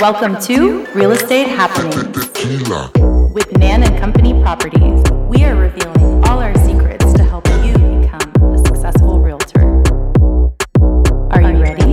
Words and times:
Welcome 0.00 0.40
to 0.44 0.86
Real 0.94 1.12
Estate 1.12 1.46
Happenings 1.46 2.16
with 3.34 3.54
Nan 3.58 3.82
and 3.82 3.98
Company 3.98 4.32
Properties. 4.40 5.04
We 5.28 5.44
are 5.44 5.54
revealing 5.54 6.24
all 6.24 6.38
our 6.38 6.56
secrets 6.64 7.12
to 7.12 7.22
help 7.22 7.46
you 7.62 7.74
become 7.74 8.54
a 8.54 8.56
successful 8.66 9.20
realtor. 9.20 9.60
Are 11.32 11.42
you 11.42 11.60
ready? 11.60 11.92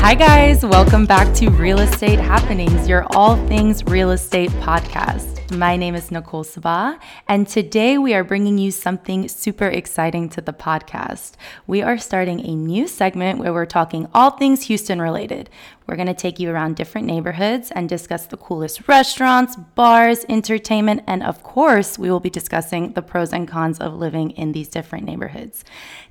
Hi, 0.00 0.14
guys. 0.14 0.62
Welcome 0.62 1.06
back 1.06 1.34
to 1.36 1.48
Real 1.48 1.78
Estate 1.78 2.20
Happenings, 2.20 2.86
your 2.86 3.06
all 3.12 3.36
things 3.46 3.82
real 3.84 4.10
estate 4.10 4.50
podcast. 4.60 5.41
My 5.52 5.76
name 5.76 5.94
is 5.94 6.10
Nicole 6.10 6.44
Sabah, 6.44 6.98
and 7.28 7.46
today 7.46 7.98
we 7.98 8.14
are 8.14 8.24
bringing 8.24 8.56
you 8.56 8.70
something 8.70 9.28
super 9.28 9.66
exciting 9.66 10.30
to 10.30 10.40
the 10.40 10.54
podcast. 10.54 11.32
We 11.66 11.82
are 11.82 11.98
starting 11.98 12.40
a 12.40 12.54
new 12.54 12.88
segment 12.88 13.38
where 13.38 13.52
we're 13.52 13.66
talking 13.66 14.08
all 14.14 14.30
things 14.30 14.62
Houston 14.68 15.00
related. 15.02 15.50
We're 15.86 15.96
going 15.96 16.08
to 16.08 16.14
take 16.14 16.40
you 16.40 16.50
around 16.50 16.76
different 16.76 17.06
neighborhoods 17.06 17.70
and 17.70 17.86
discuss 17.86 18.24
the 18.24 18.38
coolest 18.38 18.88
restaurants, 18.88 19.56
bars, 19.56 20.24
entertainment, 20.26 21.02
and 21.06 21.22
of 21.22 21.42
course, 21.42 21.98
we 21.98 22.10
will 22.10 22.20
be 22.20 22.30
discussing 22.30 22.94
the 22.94 23.02
pros 23.02 23.30
and 23.30 23.46
cons 23.46 23.78
of 23.78 23.92
living 23.92 24.30
in 24.30 24.52
these 24.52 24.68
different 24.68 25.04
neighborhoods. 25.04 25.64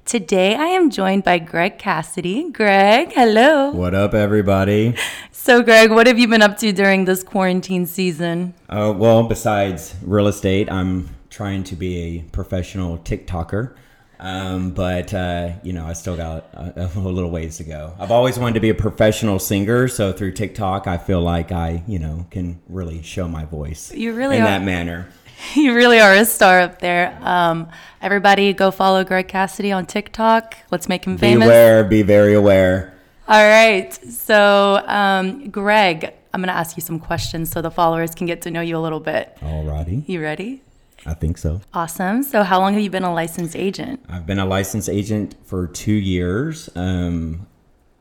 Today, 0.06 0.56
I 0.56 0.66
am 0.66 0.90
joined 0.90 1.24
by 1.24 1.40
Greg 1.40 1.80
Cassidy. 1.80 2.52
Greg, 2.52 3.14
hello. 3.14 3.72
What 3.72 3.96
up, 3.96 4.14
everybody? 4.14 4.96
So, 5.44 5.64
Greg, 5.64 5.90
what 5.90 6.06
have 6.06 6.20
you 6.20 6.28
been 6.28 6.44
up 6.44 6.60
to 6.60 6.72
during 6.72 7.06
this 7.06 7.24
quarantine 7.24 7.88
season? 7.88 8.54
Uh, 8.70 8.94
well, 8.96 9.24
besides 9.24 9.96
real 10.04 10.28
estate, 10.28 10.72
I'm 10.72 11.10
trying 11.32 11.64
to 11.64 11.76
be 11.76 11.98
a 11.98 12.22
professional 12.32 13.00
TikToker. 13.00 13.74
Um, 14.20 14.70
but 14.70 15.12
uh, 15.16 15.54
you 15.64 15.74
know, 15.74 15.84
I 15.84 15.94
still 15.94 16.16
got 16.16 16.46
a, 16.54 16.88
a, 16.96 17.00
little 17.00 17.32
ways 17.32 17.58
to 17.58 17.64
go. 17.64 17.96
I've 17.98 18.12
always 18.12 18.38
wanted 18.38 18.54
to 18.54 18.60
be 18.60 18.70
a 18.70 18.76
professional 18.76 19.40
singer, 19.40 19.88
so 19.88 20.14
through 20.14 20.34
TikTok, 20.34 20.86
I 20.86 21.00
feel 21.00 21.22
like 21.22 21.52
I, 21.52 21.84
you 21.88 21.98
know, 21.98 22.28
can 22.30 22.62
really 22.70 23.02
show 23.02 23.28
my 23.28 23.46
voice. 23.46 23.92
You 23.92 24.14
really 24.14 24.36
in 24.36 24.44
are. 24.44 24.46
that 24.46 24.62
manner. 24.62 25.10
You 25.56 25.74
really 25.74 26.00
are 26.00 26.14
a 26.14 26.24
star 26.24 26.62
up 26.62 26.82
there. 26.82 27.18
Um, 27.20 27.68
everybody, 28.00 28.54
go 28.54 28.70
follow 28.70 29.04
Greg 29.04 29.28
Cassidy 29.28 29.72
on 29.72 29.88
TikTok. 29.88 30.56
Let's 30.70 30.88
make 30.88 31.04
him 31.04 31.18
famous. 31.18 31.48
Be 31.48 31.50
aware. 31.50 31.84
Be 31.84 32.04
very 32.04 32.36
aware. 32.36 32.94
All 33.32 33.48
right. 33.48 33.94
So, 34.12 34.84
um, 34.88 35.50
Greg, 35.52 36.14
I'm 36.34 36.42
going 36.42 36.50
to 36.50 36.54
ask 36.54 36.76
you 36.76 36.82
some 36.82 37.00
questions 37.00 37.50
so 37.50 37.62
the 37.62 37.72
followers 37.72 38.14
can 38.14 38.28
get 38.28 38.42
to 38.42 38.52
know 38.52 38.60
you 38.60 38.76
a 38.76 38.84
little 38.84 39.00
bit. 39.00 39.38
Alrighty. 39.40 40.04
You 40.10 40.22
ready? 40.22 40.62
I 41.06 41.14
think 41.14 41.38
so. 41.38 41.62
Awesome. 41.74 42.24
So, 42.24 42.44
how 42.44 42.60
long 42.60 42.74
have 42.74 42.84
you 42.84 42.90
been 42.90 43.06
a 43.06 43.14
licensed 43.14 43.56
agent? 43.56 44.04
I've 44.10 44.26
been 44.26 44.38
a 44.38 44.46
licensed 44.46 44.90
agent 44.90 45.38
for 45.46 45.68
two 45.68 45.94
years. 45.94 46.70
Um, 46.76 47.48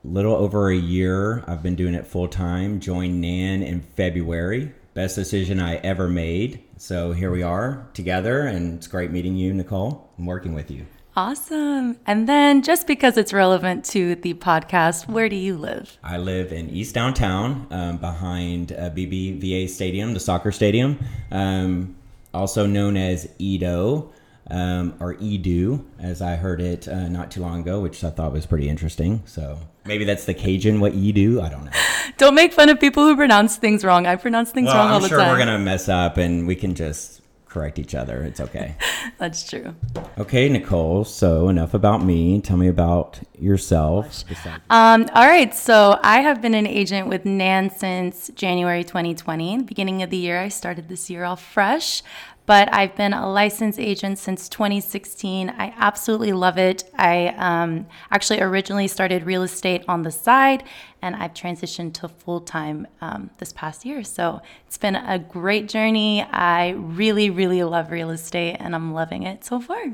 little 0.03 0.35
over 0.35 0.69
a 0.69 0.77
year. 0.77 1.45
I've 1.47 1.63
been 1.63 1.77
doing 1.77 1.95
it 1.95 2.09
full 2.09 2.27
time. 2.27 2.81
Joined 2.81 3.21
Nan 3.21 3.63
in 3.63 3.83
February. 3.83 4.73
Best 4.95 5.15
decision 5.15 5.61
I 5.61 5.77
ever 5.77 6.09
made. 6.09 6.65
So 6.77 7.13
here 7.13 7.31
we 7.31 7.45
are 7.45 7.87
together, 7.95 8.41
and 8.41 8.79
it's 8.79 8.89
great 8.89 9.13
meeting 9.13 9.37
you, 9.37 9.55
Nicole, 9.55 10.11
and 10.19 10.27
working 10.27 10.55
with 10.55 10.73
you. 10.73 10.87
Awesome. 11.17 11.99
And 12.07 12.29
then, 12.29 12.63
just 12.63 12.87
because 12.87 13.17
it's 13.17 13.33
relevant 13.33 13.85
to 13.87 14.15
the 14.15 14.35
podcast, 14.35 15.09
where 15.09 15.29
do 15.29 15.37
you 15.37 15.57
live? 15.57 15.99
I 16.05 16.19
live 16.19 16.53
in 16.53 16.71
East 16.71 16.95
Downtown, 16.95 17.67
um, 17.71 17.97
behind 17.97 18.73
uh, 18.73 18.91
BBVA 18.91 19.69
Stadium, 19.69 20.15
the 20.15 20.21
soccer 20.21 20.53
stadium, 20.53 20.99
um, 21.33 21.97
also 22.33 22.67
known 22.67 22.97
as 22.97 23.27
EaDo. 23.39 24.13
Um, 24.53 24.95
or 24.99 25.15
Edu, 25.15 25.85
as 26.01 26.21
I 26.21 26.35
heard 26.35 26.61
it 26.61 26.89
uh, 26.89 27.09
not 27.09 27.31
too 27.31 27.41
long 27.41 27.61
ago, 27.61 27.79
which 27.79 28.03
I 28.03 28.11
thought 28.11 28.33
was 28.33 28.47
pretty 28.47 28.69
interesting. 28.69 29.23
So 29.25 29.61
maybe 29.85 30.05
that's 30.05 30.25
the 30.25 30.35
Cajun 30.35 30.81
what 30.81 30.93
Edu. 30.93 31.41
I 31.41 31.49
don't 31.49 31.67
know. 31.67 31.71
Don't 32.19 32.35
make 32.35 32.53
fun 32.53 32.69
of 32.69 32.81
people 32.81 33.07
who 33.07 33.15
pronounce 33.15 33.59
things 33.59 33.85
wrong. 33.85 34.09
I 34.09 34.17
pronounce 34.17 34.51
things 34.51 34.67
well, 34.67 34.75
wrong 34.75 34.89
I'm 34.89 34.95
all 34.95 35.01
the 35.01 35.09
time. 35.09 35.21
I'm 35.21 35.27
sure 35.27 35.33
we're 35.33 35.39
gonna 35.39 35.59
mess 35.61 35.89
up, 35.89 36.17
and 36.17 36.49
we 36.49 36.57
can 36.57 36.75
just 36.75 37.20
correct 37.51 37.79
each 37.79 37.95
other. 37.95 38.23
It's 38.23 38.41
okay. 38.41 38.77
That's 39.19 39.49
true. 39.49 39.75
Okay, 40.19 40.49
Nicole. 40.49 41.05
So 41.05 41.49
enough 41.49 41.75
about 41.75 42.03
me. 42.03 42.41
Tell 42.41 42.57
me 42.57 42.69
about 42.69 43.21
yourself. 43.39 44.25
Um, 44.71 45.09
all 45.15 45.27
right. 45.27 45.55
So 45.55 45.99
I 46.03 46.21
have 46.21 46.41
been 46.41 46.55
an 46.55 46.67
agent 46.67 47.09
with 47.09 47.25
Nan 47.27 47.69
since 47.69 48.31
January 48.35 48.85
2020. 48.85 49.63
Beginning 49.65 50.03
of 50.03 50.11
the 50.11 50.17
year, 50.17 50.41
I 50.41 50.49
started 50.49 50.89
this 50.89 51.11
year 51.11 51.25
off 51.25 51.43
fresh 51.43 52.03
but 52.51 52.69
I've 52.75 52.97
been 52.97 53.13
a 53.13 53.31
licensed 53.31 53.79
agent 53.79 54.19
since 54.19 54.49
2016. 54.49 55.51
I 55.51 55.73
absolutely 55.77 56.33
love 56.33 56.59
it. 56.59 56.83
I 56.99 57.29
um, 57.39 57.87
actually 58.11 58.41
originally 58.41 58.89
started 58.89 59.25
real 59.25 59.45
estate 59.45 59.85
on 59.87 60.03
the 60.03 60.11
side, 60.11 60.65
and 61.01 61.15
I've 61.15 61.33
transitioned 61.33 61.95
to 62.01 62.09
full 62.09 62.41
time 62.41 62.89
um, 63.01 63.31
this 63.39 63.53
past 63.53 63.85
year. 63.85 64.03
So 64.03 64.43
it's 64.67 64.79
been 64.79 64.97
a 64.97 65.17
great 65.17 65.69
journey. 65.69 66.25
I 66.25 66.71
really, 66.71 67.31
really 67.31 67.63
love 67.63 67.93
real 67.93 68.11
estate, 68.11 68.57
and 68.59 68.75
I'm 68.75 68.93
loving 68.93 69.23
it 69.23 69.45
so 69.45 69.61
far. 69.61 69.85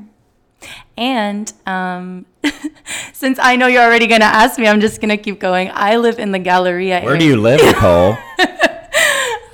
And 0.97 1.53
um, 1.67 2.25
since 3.13 3.37
I 3.39 3.55
know 3.55 3.67
you're 3.67 3.83
already 3.83 4.07
going 4.07 4.21
to 4.21 4.25
ask 4.25 4.57
me, 4.57 4.67
I'm 4.67 4.81
just 4.81 4.99
going 4.99 5.15
to 5.15 5.17
keep 5.17 5.39
going. 5.39 5.69
I 5.75 5.97
live 5.97 6.17
in 6.17 6.31
the 6.31 6.39
Galleria. 6.39 7.01
Where 7.01 7.09
area. 7.09 7.19
do 7.19 7.25
you 7.27 7.37
live, 7.39 7.63
Nicole? 7.63 8.17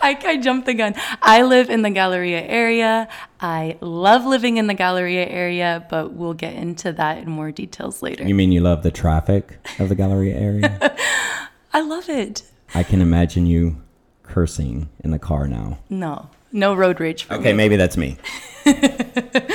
I, 0.04 0.20
I 0.26 0.38
jumped 0.38 0.66
the 0.66 0.74
gun. 0.74 0.96
I 1.22 1.44
live 1.44 1.70
in 1.70 1.82
the 1.82 1.90
Galleria 1.90 2.42
area. 2.42 3.08
I 3.40 3.78
love 3.80 4.26
living 4.26 4.58
in 4.58 4.68
the 4.68 4.74
Galleria 4.74 5.26
area, 5.26 5.86
but 5.90 6.12
we'll 6.12 6.34
get 6.34 6.56
into 6.56 6.92
that 6.92 7.20
in 7.20 7.30
more 7.30 7.52
details 7.52 8.02
later. 8.02 8.26
You 8.26 8.36
mean 8.36 8.52
you 8.52 8.60
love 8.60 8.84
the 8.84 8.92
traffic 8.92 9.58
of 9.80 9.88
the 9.88 9.96
Galleria 9.96 10.36
area? 10.36 10.98
I 11.74 11.82
love 11.82 12.10
it. 12.10 12.44
I 12.76 12.84
can 12.84 13.02
imagine 13.02 13.46
you 13.46 13.82
cursing 14.24 14.90
in 15.06 15.12
the 15.12 15.20
car 15.20 15.48
now. 15.48 15.80
No, 15.90 16.30
no 16.52 16.74
road 16.74 17.00
rage. 17.00 17.26
okay, 17.32 17.52
me. 17.52 17.58
maybe 17.58 17.78
that's 17.78 17.98
me. 17.98 18.18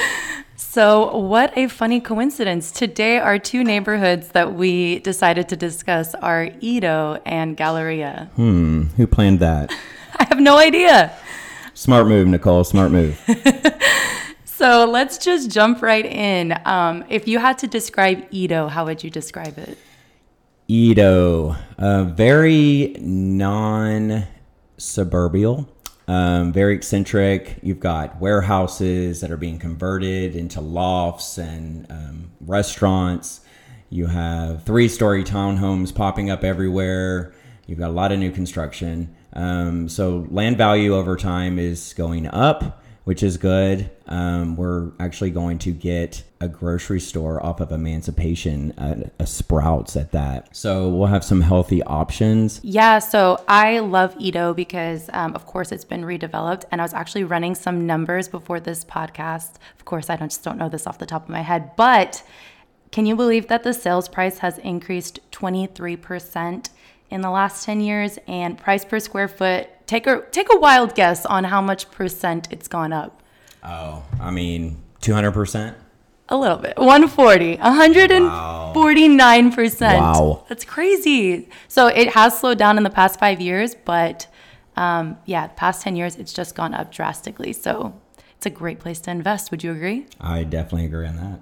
So, 0.78 1.16
what 1.16 1.56
a 1.56 1.66
funny 1.66 2.00
coincidence. 2.00 2.70
Today, 2.70 3.18
our 3.18 3.38
two 3.38 3.64
neighborhoods 3.64 4.28
that 4.28 4.54
we 4.54 4.98
decided 5.00 5.48
to 5.48 5.56
discuss 5.56 6.14
are 6.16 6.50
EaDo 6.60 7.20
and 7.24 7.56
Galleria. 7.56 8.30
Hmm, 8.36 8.82
who 8.96 9.06
planned 9.06 9.40
that? 9.40 9.72
I 10.20 10.24
have 10.24 10.40
no 10.40 10.58
idea. 10.58 11.12
Smart 11.74 12.08
move, 12.08 12.26
Nicole. 12.26 12.64
Smart 12.64 12.90
move. 12.90 13.20
so 14.44 14.84
let's 14.84 15.18
just 15.18 15.50
jump 15.50 15.80
right 15.80 16.04
in. 16.04 16.58
Um, 16.64 17.04
if 17.08 17.28
you 17.28 17.38
had 17.38 17.58
to 17.58 17.68
describe 17.68 18.28
EaDo, 18.30 18.68
how 18.68 18.84
would 18.86 19.04
you 19.04 19.10
describe 19.10 19.58
it? 19.58 19.78
EaDo, 20.68 21.56
uh, 21.78 22.04
very 22.04 22.96
non 22.98 24.26
suburbial, 24.76 25.68
um, 26.08 26.52
very 26.52 26.74
eccentric. 26.74 27.58
You've 27.62 27.80
got 27.80 28.20
warehouses 28.20 29.20
that 29.20 29.30
are 29.30 29.36
being 29.36 29.58
converted 29.58 30.34
into 30.34 30.60
lofts 30.60 31.38
and 31.38 31.90
um, 31.90 32.32
restaurants. 32.40 33.40
You 33.88 34.06
have 34.06 34.64
three 34.64 34.88
story 34.88 35.22
townhomes 35.24 35.94
popping 35.94 36.28
up 36.28 36.44
everywhere. 36.44 37.32
You've 37.66 37.78
got 37.78 37.88
a 37.88 37.92
lot 37.92 38.12
of 38.12 38.18
new 38.18 38.30
construction. 38.30 39.14
Um, 39.32 39.88
so 39.88 40.26
land 40.30 40.56
value 40.56 40.94
over 40.94 41.16
time 41.16 41.58
is 41.58 41.94
going 41.94 42.26
up, 42.26 42.82
which 43.04 43.22
is 43.22 43.36
good. 43.36 43.90
Um, 44.06 44.56
we're 44.56 44.90
actually 45.00 45.30
going 45.30 45.58
to 45.60 45.72
get 45.72 46.24
a 46.40 46.48
grocery 46.48 47.00
store 47.00 47.44
off 47.44 47.60
of 47.60 47.72
Emancipation, 47.72 48.72
a, 48.76 49.10
a 49.22 49.26
Sprouts 49.26 49.96
at 49.96 50.12
that. 50.12 50.54
So 50.54 50.88
we'll 50.88 51.06
have 51.06 51.24
some 51.24 51.40
healthy 51.40 51.82
options. 51.82 52.60
Yeah, 52.62 52.98
so 52.98 53.42
I 53.48 53.78
love 53.80 54.14
EaDo 54.16 54.54
because, 54.54 55.10
um, 55.12 55.34
of 55.34 55.46
course, 55.46 55.72
it's 55.72 55.84
been 55.84 56.02
redeveloped, 56.02 56.64
and 56.70 56.80
I 56.80 56.84
was 56.84 56.94
actually 56.94 57.24
running 57.24 57.54
some 57.54 57.86
numbers 57.86 58.28
before 58.28 58.60
this 58.60 58.84
podcast. 58.84 59.54
Of 59.78 59.84
course, 59.84 60.10
I 60.10 60.16
don't, 60.16 60.28
just 60.28 60.44
don't 60.44 60.58
know 60.58 60.68
this 60.68 60.86
off 60.86 60.98
the 60.98 61.06
top 61.06 61.24
of 61.24 61.28
my 61.28 61.42
head, 61.42 61.76
but 61.76 62.22
can 62.90 63.04
you 63.04 63.16
believe 63.16 63.48
that 63.48 63.64
the 63.64 63.74
sales 63.74 64.08
price 64.08 64.38
has 64.38 64.58
increased 64.58 65.20
23%? 65.32 66.70
In 67.10 67.22
the 67.22 67.30
last 67.30 67.64
10 67.64 67.80
years 67.80 68.18
and 68.26 68.58
price 68.58 68.84
per 68.84 68.98
square 68.98 69.28
foot 69.28 69.68
take 69.86 70.06
a 70.06 70.22
take 70.30 70.52
a 70.52 70.58
wild 70.58 70.94
guess 70.94 71.24
on 71.26 71.44
how 71.44 71.60
much 71.60 71.90
percent 71.90 72.48
it's 72.50 72.68
gone 72.68 72.92
up. 72.92 73.22
Oh 73.62 74.04
i 74.20 74.30
mean 74.30 74.82
200% 75.00 75.74
a 76.30 76.36
little 76.36 76.58
bit. 76.58 76.76
140 76.76 77.56
149% 77.56 79.80
wow. 79.80 80.44
that's 80.48 80.64
crazy. 80.64 81.48
So 81.68 81.86
it 81.86 82.10
has 82.10 82.38
slowed 82.38 82.58
down 82.58 82.76
in 82.76 82.84
the 82.84 82.90
past 82.90 83.18
five 83.18 83.40
years 83.40 83.74
but 83.74 84.26
um, 84.76 85.16
yeah 85.24 85.46
the 85.46 85.54
past 85.54 85.82
10 85.82 85.96
years 85.96 86.16
it's 86.16 86.32
just 86.32 86.54
gone 86.54 86.74
up 86.74 86.92
drastically. 86.92 87.52
So 87.52 87.98
it's 88.36 88.46
a 88.46 88.50
great 88.50 88.78
place 88.78 89.00
to 89.00 89.10
invest. 89.10 89.50
Would 89.50 89.64
you 89.64 89.72
agree? 89.72 90.06
I 90.20 90.44
definitely 90.44 90.84
agree 90.84 91.06
on 91.06 91.16
that 91.16 91.40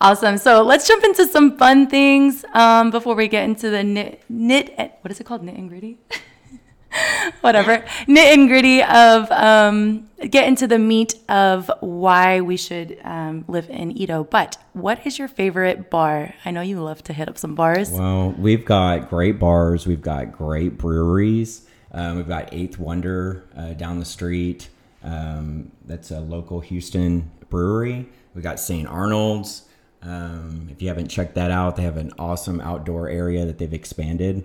Awesome. 0.00 0.38
So 0.38 0.62
let's 0.62 0.86
jump 0.86 1.04
into 1.04 1.26
some 1.26 1.56
fun 1.56 1.86
things 1.88 2.44
um, 2.52 2.90
before 2.90 3.14
we 3.14 3.28
get 3.28 3.44
into 3.44 3.70
the 3.70 3.82
knit, 3.82 4.22
knit. 4.28 4.98
What 5.00 5.10
is 5.10 5.20
it 5.20 5.24
called? 5.24 5.42
Knit 5.42 5.56
and 5.56 5.68
gritty. 5.68 5.98
whatever 7.40 7.84
knit 8.06 8.38
and 8.38 8.48
gritty 8.48 8.82
of 8.82 9.30
um, 9.32 10.08
get 10.30 10.46
into 10.46 10.66
the 10.66 10.78
meat 10.78 11.14
of 11.28 11.70
why 11.80 12.40
we 12.40 12.56
should 12.56 12.98
um, 13.04 13.44
live 13.48 13.68
in 13.70 13.92
EaDo. 13.94 14.28
But 14.28 14.56
what 14.72 15.06
is 15.06 15.18
your 15.18 15.28
favorite 15.28 15.90
bar? 15.90 16.34
I 16.44 16.50
know 16.50 16.60
you 16.60 16.82
love 16.82 17.02
to 17.04 17.12
hit 17.12 17.28
up 17.28 17.38
some 17.38 17.54
bars. 17.54 17.90
Well, 17.90 18.32
we've 18.32 18.64
got 18.64 19.08
great 19.08 19.38
bars. 19.38 19.86
We've 19.86 20.02
got 20.02 20.32
great 20.32 20.78
breweries. 20.78 21.66
Um, 21.92 22.16
we've 22.16 22.28
got 22.28 22.52
Eighth 22.52 22.78
Wonder 22.78 23.44
uh, 23.56 23.74
down 23.74 23.98
the 24.00 24.04
street. 24.04 24.68
Um, 25.02 25.70
that's 25.84 26.10
a 26.10 26.20
local 26.20 26.60
Houston 26.60 27.30
brewery. 27.50 28.08
We 28.34 28.42
got 28.42 28.58
St. 28.58 28.88
Arnold's. 28.88 29.62
Um, 30.04 30.68
if 30.70 30.82
you 30.82 30.88
haven't 30.88 31.08
checked 31.08 31.34
that 31.34 31.50
out, 31.50 31.76
they 31.76 31.82
have 31.82 31.96
an 31.96 32.12
awesome 32.18 32.60
outdoor 32.60 33.08
area 33.08 33.44
that 33.46 33.58
they've 33.58 33.72
expanded. 33.72 34.44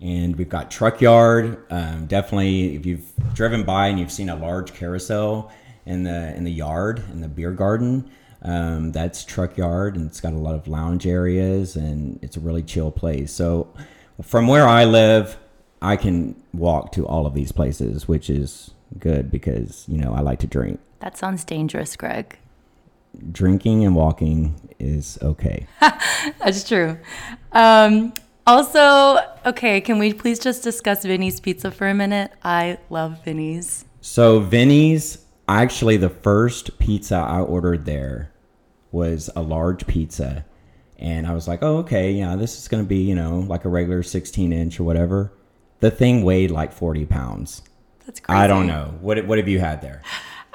And 0.00 0.36
we've 0.36 0.48
got 0.48 0.70
Truck 0.70 1.00
Yard. 1.00 1.64
Um, 1.70 2.06
definitely, 2.06 2.74
if 2.76 2.86
you've 2.86 3.12
driven 3.34 3.64
by 3.64 3.88
and 3.88 3.98
you've 3.98 4.12
seen 4.12 4.28
a 4.28 4.36
large 4.36 4.72
carousel 4.72 5.50
in 5.86 6.04
the 6.04 6.34
in 6.36 6.44
the 6.44 6.52
yard 6.52 7.02
in 7.10 7.20
the 7.20 7.28
beer 7.28 7.52
garden, 7.52 8.10
um, 8.42 8.92
that's 8.92 9.24
Truck 9.24 9.56
Yard, 9.56 9.96
and 9.96 10.06
it's 10.06 10.20
got 10.20 10.32
a 10.32 10.38
lot 10.38 10.54
of 10.54 10.66
lounge 10.66 11.06
areas, 11.06 11.76
and 11.76 12.18
it's 12.22 12.36
a 12.36 12.40
really 12.40 12.62
chill 12.62 12.90
place. 12.90 13.32
So, 13.32 13.72
from 14.22 14.46
where 14.46 14.66
I 14.66 14.84
live, 14.84 15.38
I 15.82 15.96
can 15.96 16.42
walk 16.54 16.92
to 16.92 17.06
all 17.06 17.26
of 17.26 17.34
these 17.34 17.52
places, 17.52 18.08
which 18.08 18.30
is 18.30 18.70
good 18.98 19.30
because 19.30 19.84
you 19.86 19.98
know 19.98 20.14
I 20.14 20.20
like 20.20 20.38
to 20.40 20.46
drink. 20.46 20.80
That 21.00 21.18
sounds 21.18 21.44
dangerous, 21.44 21.96
Greg. 21.96 22.38
Drinking 23.32 23.84
and 23.84 23.94
walking 23.94 24.74
is 24.78 25.18
okay. 25.22 25.66
That's 25.80 26.66
true. 26.66 26.98
Um, 27.52 28.12
also, 28.46 29.18
okay, 29.46 29.80
can 29.80 29.98
we 29.98 30.12
please 30.12 30.38
just 30.38 30.62
discuss 30.62 31.04
Vinny's 31.04 31.38
Pizza 31.40 31.70
for 31.70 31.88
a 31.88 31.94
minute? 31.94 32.32
I 32.42 32.78
love 32.88 33.22
Vinny's. 33.24 33.84
So 34.00 34.40
Vinny's, 34.40 35.18
actually, 35.48 35.98
the 35.98 36.08
first 36.08 36.78
pizza 36.78 37.16
I 37.16 37.40
ordered 37.40 37.84
there 37.84 38.32
was 38.92 39.30
a 39.36 39.42
large 39.42 39.86
pizza, 39.86 40.44
and 40.98 41.26
I 41.26 41.34
was 41.34 41.46
like, 41.46 41.62
"Oh, 41.62 41.78
okay, 41.78 42.12
yeah, 42.12 42.34
this 42.36 42.58
is 42.58 42.66
gonna 42.66 42.84
be 42.84 42.98
you 42.98 43.14
know 43.14 43.40
like 43.40 43.64
a 43.64 43.68
regular 43.68 44.02
16 44.02 44.52
inch 44.52 44.80
or 44.80 44.84
whatever." 44.84 45.32
The 45.80 45.90
thing 45.90 46.22
weighed 46.24 46.50
like 46.50 46.72
40 46.72 47.06
pounds. 47.06 47.62
That's 48.06 48.20
crazy. 48.20 48.38
I 48.38 48.46
don't 48.46 48.66
know 48.66 48.94
what 49.00 49.24
what 49.26 49.38
have 49.38 49.48
you 49.48 49.60
had 49.60 49.82
there? 49.82 50.02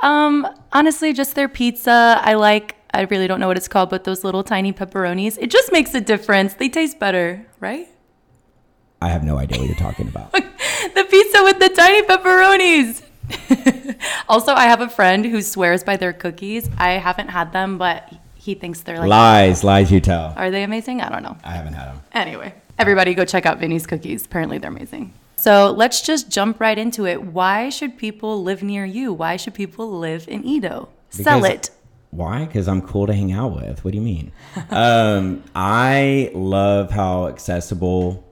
Um, 0.01 0.47
honestly, 0.75 1.13
just 1.13 1.33
their 1.33 1.47
pizza. 1.47 2.19
I 2.21 2.33
like. 2.35 2.75
I 2.93 3.01
really 3.03 3.27
don't 3.27 3.39
know 3.39 3.47
what 3.47 3.57
it's 3.57 3.67
called, 3.67 3.89
but 3.89 4.03
those 4.03 4.23
little 4.23 4.43
tiny 4.43 4.71
pepperonis. 4.71 5.37
It 5.41 5.49
just 5.49 5.71
makes 5.71 5.93
a 5.95 6.01
difference. 6.01 6.53
They 6.53 6.69
taste 6.69 6.99
better, 6.99 7.45
right? 7.59 7.87
I 9.01 9.09
have 9.09 9.23
no 9.23 9.37
idea 9.37 9.57
what 9.57 9.67
you're 9.67 9.75
talking 9.75 10.07
about. 10.07 10.31
the 10.31 11.07
pizza 11.09 11.43
with 11.43 11.59
the 11.59 11.69
tiny 11.69 12.03
pepperonis. 12.03 13.01
also, 14.29 14.53
I 14.53 14.65
have 14.65 14.79
a 14.79 14.87
friend 14.87 15.25
who 15.25 15.41
swears 15.41 15.83
by 15.83 15.97
their 15.97 16.13
cookies. 16.13 16.69
I 16.77 16.91
haven't 16.91 17.29
had 17.29 17.51
them, 17.51 17.77
but 17.77 18.13
he 18.35 18.53
thinks 18.53 18.81
they're 18.81 18.99
like 18.99 19.09
lies, 19.09 19.63
lies 19.63 19.91
you 19.91 19.99
tell. 19.99 20.33
Are 20.37 20.51
they 20.51 20.63
amazing? 20.63 21.01
I 21.01 21.09
don't 21.09 21.23
know. 21.23 21.35
I 21.43 21.51
haven't 21.51 21.73
had 21.73 21.87
them. 21.87 22.01
Anyway, 22.13 22.53
everybody 22.79 23.13
go 23.13 23.25
check 23.25 23.45
out 23.45 23.59
Vinny's 23.59 23.85
cookies. 23.85 24.25
Apparently, 24.25 24.57
they're 24.57 24.71
amazing. 24.71 25.11
So 25.35 25.71
let's 25.71 26.01
just 26.01 26.29
jump 26.29 26.59
right 26.59 26.77
into 26.77 27.05
it. 27.05 27.23
Why 27.23 27.69
should 27.69 27.97
people 27.97 28.43
live 28.43 28.63
near 28.63 28.85
you? 28.85 29.13
Why 29.13 29.37
should 29.37 29.53
people 29.53 29.99
live 29.99 30.27
in 30.27 30.43
EaDo? 30.43 30.89
Sell 31.09 31.45
it. 31.45 31.69
Why? 32.11 32.45
Because 32.45 32.67
I'm 32.67 32.81
cool 32.81 33.07
to 33.07 33.13
hang 33.13 33.31
out 33.33 33.55
with. 33.55 33.83
What 33.83 33.91
do 33.91 33.97
you 33.97 34.03
mean? 34.03 34.31
um, 34.69 35.43
I 35.53 36.31
love 36.33 36.91
how 36.91 37.27
accessible 37.27 38.25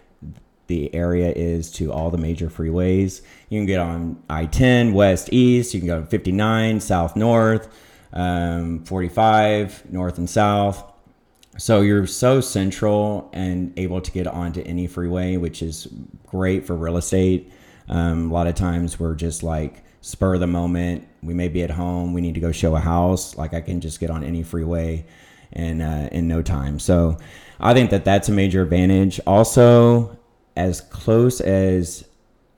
the 0.68 0.94
area 0.96 1.32
is 1.36 1.72
to 1.74 1.92
all 1.92 2.10
the 2.10 2.18
major 2.18 2.48
freeways. 2.48 3.22
You 3.50 3.60
can 3.60 3.66
get 3.66 3.80
on 3.80 4.24
I 4.30 4.46
10 4.46 4.94
west 4.94 5.30
east, 5.32 5.74
you 5.74 5.82
can 5.82 5.88
go 5.88 6.06
59 6.06 6.80
south 6.80 7.16
north, 7.16 7.68
um, 8.14 8.84
45 8.86 9.92
north 9.92 10.18
and 10.18 10.30
south. 10.30 10.93
So 11.58 11.82
you're 11.82 12.08
so 12.08 12.42
central 12.42 13.30
and 13.32 13.78
able 13.78 14.02
to 14.02 14.12
get 14.12 14.26
onto 14.26 14.62
any 14.62 14.88
freeway, 14.88 15.38
which 15.38 15.62
is 15.62 15.88
great 16.26 16.66
for 16.66 16.76
real 16.76 16.98
estate. 16.98 17.52
Um, 17.90 18.32
a 18.32 18.34
lot 18.34 18.48
of 18.48 18.56
times 18.56 19.00
we're 19.00 19.16
just 19.16 19.44
like 19.44 19.84
spur 20.02 20.36
of 20.36 20.40
the 20.40 20.48
moment. 20.48 21.08
We 21.22 21.34
may 21.34 21.48
be 21.48 21.64
at 21.64 21.70
home. 21.70 22.14
We 22.14 22.22
need 22.22 22.34
to 22.36 22.40
go 22.40 22.52
show 22.52 22.76
a 22.76 22.80
house. 22.80 23.38
Like 23.38 23.54
I 23.54 23.62
can 23.62 23.82
just 23.82 24.00
get 24.00 24.10
on 24.10 24.24
any 24.24 24.42
freeway 24.42 25.06
in 25.52 25.82
uh, 25.82 26.10
in 26.12 26.28
no 26.28 26.42
time. 26.42 26.80
So 26.80 27.18
I 27.60 27.74
think 27.74 27.92
that 27.92 28.04
that's 28.04 28.30
a 28.30 28.32
major 28.32 28.64
advantage. 28.64 29.20
Also, 29.28 30.18
as 30.56 30.82
close 30.82 31.40
as 31.40 32.06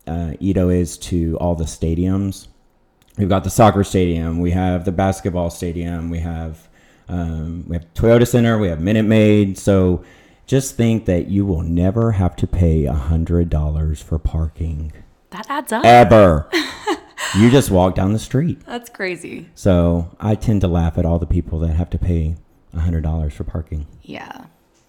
uh, 0.08 0.34
EaDo 0.40 0.74
is 0.74 0.98
to 0.98 1.38
all 1.40 1.56
the 1.56 1.66
stadiums, 1.66 2.48
we've 3.18 3.30
got 3.30 3.44
the 3.44 3.50
soccer 3.50 3.84
stadium, 3.84 4.40
we 4.40 4.52
have 4.52 4.86
the 4.86 4.92
basketball 4.92 5.50
stadium, 5.50 6.10
we 6.10 6.20
have 6.20 6.68
um, 7.08 7.66
we 7.68 7.76
have 7.76 7.94
Toyota 7.94 8.28
Center, 8.28 8.58
we 8.58 8.68
have 8.68 8.80
Minute 8.82 9.04
Maid. 9.04 9.58
So 9.58 10.04
just 10.48 10.76
think 10.76 11.06
that 11.06 11.28
you 11.28 11.46
will 11.46 11.62
never 11.64 12.14
have 12.14 12.36
to 12.38 12.48
pay 12.48 12.86
a 12.86 12.94
hundred 12.94 13.50
dollars 13.50 14.02
for 14.02 14.20
parking 14.20 14.92
That 15.32 15.46
adds 15.50 15.72
up. 15.72 15.84
ever. 15.86 16.50
you 17.38 17.50
just 17.50 17.72
walk 17.72 17.96
down 17.96 18.14
the 18.14 18.20
street. 18.20 18.60
That's 18.66 18.90
crazy. 18.90 19.50
So 19.56 20.10
I 20.20 20.36
tend 20.36 20.62
to 20.62 20.68
laugh 20.68 20.98
at 20.98 21.06
all 21.06 21.20
the 21.20 21.26
people 21.28 21.60
that 21.60 21.74
have 21.74 21.90
to 21.92 21.98
pay 21.98 22.36
a 22.74 22.80
hundred 22.80 23.02
dollars 23.04 23.34
for 23.34 23.44
parking. 23.44 23.88
Yeah. 24.04 24.46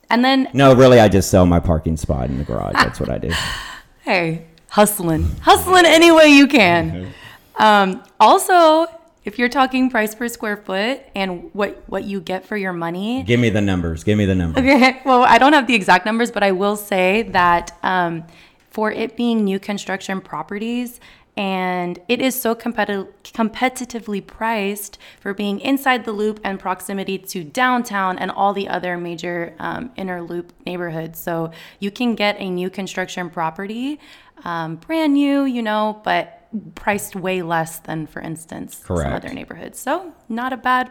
And 0.08 0.24
then, 0.24 0.48
No, 0.52 0.72
really, 0.74 1.00
I 1.00 1.08
just 1.08 1.30
sell 1.30 1.46
my 1.46 1.58
parking 1.58 1.96
spot 1.96 2.28
in 2.30 2.38
the 2.38 2.44
garage. 2.44 2.74
That's 2.74 3.00
what 3.00 3.10
I 3.10 3.18
do. 3.18 3.30
hey, 4.02 4.46
hustling, 4.70 5.24
hustling 5.40 5.84
any 5.84 6.12
way 6.12 6.26
you 6.28 6.46
can. 6.46 7.12
Um, 7.56 8.04
also, 8.20 8.86
if 9.26 9.40
you're 9.40 9.48
talking 9.48 9.90
price 9.90 10.14
per 10.14 10.28
square 10.28 10.56
foot 10.56 11.00
and 11.14 11.52
what 11.52 11.82
what 11.88 12.04
you 12.04 12.20
get 12.20 12.46
for 12.46 12.56
your 12.56 12.72
money, 12.72 13.24
Give 13.24 13.40
me 13.40 13.50
the 13.50 13.60
numbers. 13.60 14.04
Give 14.04 14.16
me 14.16 14.24
the 14.24 14.36
numbers. 14.36 14.62
Okay. 14.62 15.02
Well, 15.04 15.24
I 15.24 15.38
don't 15.38 15.52
have 15.52 15.66
the 15.66 15.74
exact 15.74 16.06
numbers, 16.06 16.30
but 16.30 16.42
I 16.42 16.52
will 16.52 16.76
say 16.76 17.22
that 17.22 17.76
um, 17.82 18.24
for 18.70 18.90
it 18.90 19.16
being 19.16 19.44
new 19.44 19.58
construction 19.58 20.20
properties, 20.20 21.00
and 21.36 21.98
it 22.08 22.20
is 22.20 22.40
so 22.40 22.54
competi- 22.54 23.08
competitively 23.24 24.24
priced 24.26 24.98
for 25.20 25.34
being 25.34 25.60
inside 25.60 26.04
the 26.04 26.12
loop 26.12 26.40
and 26.44 26.58
proximity 26.58 27.18
to 27.18 27.44
downtown 27.44 28.18
and 28.18 28.30
all 28.30 28.52
the 28.52 28.68
other 28.68 28.96
major 28.96 29.54
um, 29.58 29.90
inner 29.96 30.22
loop 30.22 30.52
neighborhoods. 30.64 31.18
So 31.18 31.50
you 31.78 31.90
can 31.90 32.14
get 32.14 32.36
a 32.38 32.48
new 32.48 32.70
construction 32.70 33.28
property, 33.28 33.98
um, 34.44 34.76
brand 34.76 35.14
new, 35.14 35.44
you 35.44 35.62
know, 35.62 36.00
but 36.04 36.35
priced 36.74 37.16
way 37.16 37.42
less 37.42 37.78
than, 37.78 38.06
for 38.06 38.20
instance, 38.20 38.82
some 38.86 39.12
other 39.12 39.32
neighborhoods. 39.32 39.78
So 39.78 40.14
not 40.28 40.52
a 40.52 40.56
bad 40.56 40.90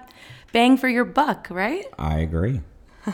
bang 0.51 0.77
for 0.77 0.89
your 0.89 1.05
buck, 1.05 1.47
right? 1.49 1.85
I 1.97 2.19
agree. 2.19 2.61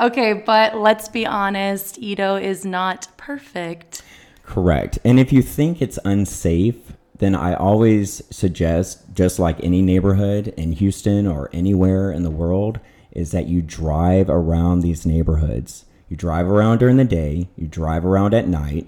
Okay, 0.00 0.32
but 0.32 0.76
let's 0.76 1.08
be 1.08 1.26
honest, 1.26 2.00
EaDo 2.00 2.40
is 2.40 2.64
not 2.64 3.08
perfect. 3.16 4.02
Correct. 4.44 4.98
And 5.04 5.18
if 5.18 5.32
you 5.32 5.42
think 5.42 5.82
it's 5.82 5.98
unsafe, 6.04 6.92
then 7.18 7.34
I 7.34 7.54
always 7.54 8.22
suggest, 8.30 9.12
just 9.12 9.38
like 9.38 9.62
any 9.62 9.82
neighborhood 9.82 10.54
in 10.56 10.72
Houston 10.72 11.26
or 11.26 11.50
anywhere 11.52 12.12
in 12.12 12.22
the 12.22 12.30
world, 12.30 12.78
is 13.10 13.32
that 13.32 13.48
you 13.48 13.60
drive 13.60 14.30
around 14.30 14.80
these 14.80 15.04
neighborhoods. 15.04 15.84
You 16.08 16.16
drive 16.16 16.48
around 16.48 16.78
during 16.78 16.96
the 16.96 17.04
day, 17.04 17.48
you 17.56 17.66
drive 17.66 18.06
around 18.06 18.34
at 18.34 18.46
night. 18.46 18.86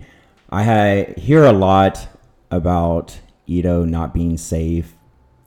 I 0.51 1.13
hear 1.17 1.45
a 1.45 1.53
lot 1.53 2.09
about 2.51 3.19
EaDo 3.49 3.87
not 3.89 4.15
being 4.15 4.37
safe. 4.37 4.95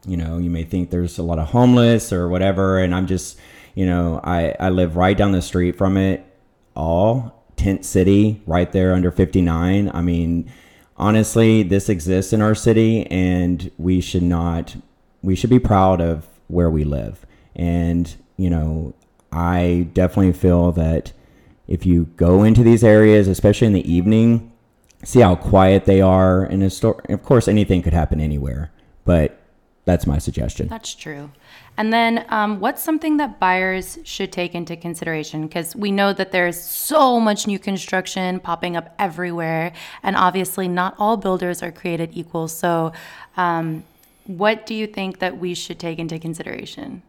You 0.05 0.17
know, 0.17 0.37
you 0.37 0.49
may 0.49 0.63
think 0.63 0.89
there's 0.89 1.17
a 1.17 1.23
lot 1.23 1.39
of 1.39 1.49
homeless 1.49 2.11
or 2.11 2.27
whatever, 2.27 2.79
and 2.79 2.93
I'm 2.93 3.07
just, 3.07 3.37
you 3.75 3.85
know, 3.85 4.19
I, 4.23 4.55
I 4.59 4.69
live 4.69 4.95
right 4.95 5.17
down 5.17 5.31
the 5.31 5.41
street 5.41 5.77
from 5.77 5.97
it 5.97 6.25
all. 6.75 7.43
Tent 7.55 7.85
city 7.85 8.41
right 8.47 8.71
there 8.71 8.93
under 8.93 9.11
59 9.11 9.91
i 9.93 10.01
mean 10.01 10.51
honestly 10.97 11.61
this 11.63 11.87
exists 11.87 12.33
in 12.33 12.41
our 12.41 12.55
city 12.55 13.05
and 13.07 13.69
we 13.77 14.01
should 14.01 14.23
not 14.23 14.75
we 15.21 15.35
should 15.35 15.51
be 15.51 15.59
proud 15.59 16.01
of 16.01 16.27
where 16.47 16.69
we 16.69 16.83
live. 16.83 17.25
And 17.55 18.13
you 18.37 18.49
know 18.49 18.95
i 19.31 19.87
definitely 19.93 20.33
feel 20.33 20.71
that 20.73 21.13
if 21.67 21.85
you 21.85 22.05
go 22.17 22.43
into 22.43 22.63
these 22.63 22.83
areas 22.83 23.27
especially 23.27 23.67
in 23.67 23.73
the 23.73 23.91
evening 23.91 24.51
see 25.03 25.19
how 25.19 25.35
quiet 25.35 25.85
they 25.85 26.01
are 26.01 26.43
and 26.43 26.63
a 26.63 26.69
sto- 26.69 26.99
of 27.09 27.23
course 27.23 27.47
anything 27.47 27.81
could 27.81 27.93
happen 27.93 28.19
anywhere 28.19 28.71
but 29.05 29.39
that's 29.85 30.07
my 30.07 30.17
suggestion 30.17 30.67
That's 30.67 30.95
true. 30.95 31.31
And 31.75 31.91
then, 31.91 32.25
um, 32.29 32.59
what's 32.59 32.83
something 32.83 33.17
that 33.17 33.39
buyers 33.39 33.97
should 34.03 34.31
take 34.31 34.53
into 34.53 34.75
consideration? 34.75 35.47
Because 35.47 35.75
we 35.75 35.91
know 35.91 36.13
that 36.13 36.31
there's 36.31 36.59
so 36.61 37.19
much 37.19 37.47
new 37.47 37.57
construction 37.57 38.39
popping 38.39 38.77
up 38.77 38.93
everywhere, 38.99 39.73
and 40.03 40.15
obviously, 40.15 40.67
not 40.67 40.95
all 40.99 41.17
builders 41.17 41.63
are 41.63 41.71
created 41.71 42.11
equal. 42.13 42.47
So, 42.47 42.93
um, 43.37 43.83
what 44.25 44.65
do 44.65 44.75
you 44.75 44.85
think 44.87 45.19
that 45.19 45.39
we 45.39 45.55
should 45.55 45.79
take 45.79 45.99
into 45.99 46.19
consideration? 46.19 47.01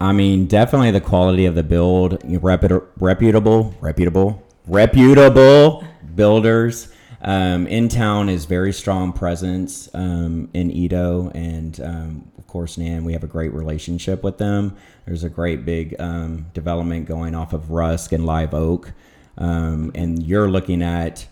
I 0.00 0.12
mean, 0.12 0.46
definitely 0.46 0.90
the 0.92 1.00
quality 1.00 1.44
of 1.44 1.54
the 1.54 1.62
build, 1.62 2.22
you 2.24 2.38
reputable, 2.38 2.88
reputable, 2.98 4.42
reputable 4.66 5.84
builders. 6.18 6.88
Um, 7.22 7.66
Intown 7.68 8.28
is 8.28 8.44
very 8.44 8.72
strong 8.72 9.12
presence 9.12 9.88
um, 9.94 10.50
in 10.52 10.70
EaDo, 10.70 11.34
and 11.34 11.80
um, 11.80 12.32
of 12.36 12.46
course, 12.46 12.76
Nan. 12.76 13.04
We 13.04 13.12
have 13.14 13.24
a 13.24 13.28
great 13.28 13.54
relationship 13.54 14.22
with 14.22 14.36
them. 14.36 14.76
There's 15.06 15.24
a 15.24 15.30
great 15.30 15.64
big 15.64 15.96
um, 15.98 16.46
development 16.52 17.06
going 17.06 17.34
off 17.34 17.52
of 17.52 17.70
Rusk 17.70 18.12
and 18.12 18.26
Live 18.26 18.52
Oak, 18.52 18.92
um, 19.38 19.92
and 19.94 20.22
you're 20.22 20.50
looking 20.50 20.82
at 20.82 21.26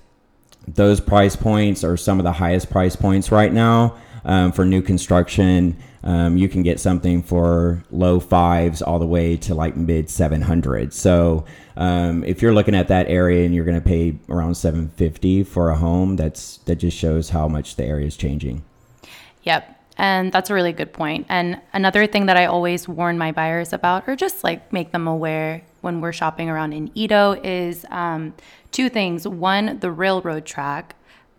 those 0.68 1.00
price 1.00 1.36
points 1.36 1.84
are 1.84 1.96
some 1.96 2.18
of 2.18 2.24
the 2.24 2.32
highest 2.32 2.70
price 2.70 2.96
points 2.96 3.30
right 3.30 3.52
now 3.52 3.96
um, 4.24 4.52
for 4.52 4.64
new 4.64 4.82
construction. 4.82 5.76
Um, 6.06 6.36
you 6.36 6.48
can 6.48 6.62
get 6.62 6.78
something 6.78 7.20
for 7.20 7.82
low 7.90 8.20
fives 8.20 8.80
all 8.80 9.00
the 9.00 9.06
way 9.06 9.36
to 9.38 9.56
like 9.56 9.76
mid 9.76 10.08
700. 10.08 10.94
So 10.94 11.44
um, 11.76 12.22
if 12.22 12.40
you're 12.40 12.54
looking 12.54 12.76
at 12.76 12.86
that 12.88 13.08
area 13.08 13.44
and 13.44 13.52
you're 13.52 13.64
going 13.64 13.80
to 13.80 13.86
pay 13.86 14.16
around 14.28 14.54
750 14.54 15.42
for 15.42 15.70
a 15.70 15.76
home, 15.76 16.14
that's 16.14 16.58
that 16.58 16.76
just 16.76 16.96
shows 16.96 17.30
how 17.30 17.48
much 17.48 17.74
the 17.74 17.84
area 17.84 18.06
is 18.06 18.16
changing. 18.16 18.62
Yep. 19.42 19.72
And 19.98 20.30
that's 20.30 20.48
a 20.48 20.54
really 20.54 20.72
good 20.72 20.92
point. 20.92 21.26
And 21.28 21.60
another 21.72 22.06
thing 22.06 22.26
that 22.26 22.36
I 22.36 22.46
always 22.46 22.86
warn 22.86 23.18
my 23.18 23.32
buyers 23.32 23.72
about, 23.72 24.04
or 24.06 24.14
just 24.14 24.44
like 24.44 24.72
make 24.72 24.92
them 24.92 25.08
aware 25.08 25.62
when 25.80 26.00
we're 26.00 26.12
shopping 26.12 26.48
around 26.48 26.72
in 26.72 26.88
EaDo, 26.90 27.40
is 27.42 27.84
um, 27.90 28.32
two 28.70 28.88
things. 28.88 29.26
One, 29.26 29.80
the 29.80 29.90
railroad 29.90 30.46
track. 30.46 30.94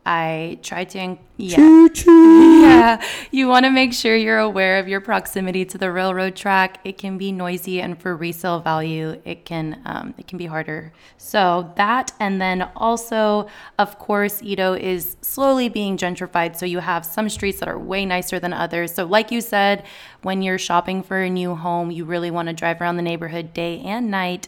I 0.10 0.58
try 0.64 0.86
to, 0.86 1.18
yeah. 1.36 1.56
Choo 1.58 1.90
choo. 1.90 2.62
Yeah, 2.62 3.04
you 3.30 3.50
want 3.50 3.66
to 3.66 3.70
make 3.70 3.92
sure 3.92 4.16
you're 4.16 4.40
aware 4.40 4.80
of 4.80 4.88
your 4.88 5.02
proximity 5.02 5.66
to 5.66 5.78
the 5.78 5.92
railroad 5.92 6.34
track. 6.34 6.80
It 6.86 6.98
can 6.98 7.18
be 7.18 7.34
noisy, 7.34 7.82
and 7.82 8.02
for 8.02 8.16
resale 8.16 8.62
value, 8.62 9.22
it 9.26 9.44
can 9.44 9.82
um, 9.84 10.14
it 10.18 10.26
can 10.26 10.38
be 10.38 10.46
harder. 10.46 10.94
So 11.18 11.74
that, 11.76 12.14
and 12.22 12.40
then 12.40 12.70
also, 12.78 13.48
of 13.78 14.00
course, 14.00 14.42
EaDo 14.42 14.80
is 14.80 15.18
slowly 15.20 15.68
being 15.68 15.98
gentrified. 15.98 16.56
So 16.56 16.66
you 16.66 16.80
have 16.80 17.06
some 17.06 17.28
streets 17.28 17.60
that 17.60 17.68
are 17.68 17.78
way 17.78 18.06
nicer 18.06 18.40
than 18.40 18.54
others. 18.54 18.94
So, 18.94 19.04
like 19.04 19.30
you 19.30 19.42
said, 19.42 19.86
when 20.22 20.42
you're 20.42 20.58
shopping 20.58 21.04
for 21.04 21.20
a 21.20 21.30
new 21.30 21.54
home, 21.54 21.92
you 21.92 22.06
really 22.06 22.32
want 22.32 22.48
to 22.48 22.54
drive 22.54 22.80
around 22.80 22.96
the 22.96 23.04
neighborhood 23.04 23.54
day 23.54 23.82
and 23.82 24.10
night. 24.10 24.48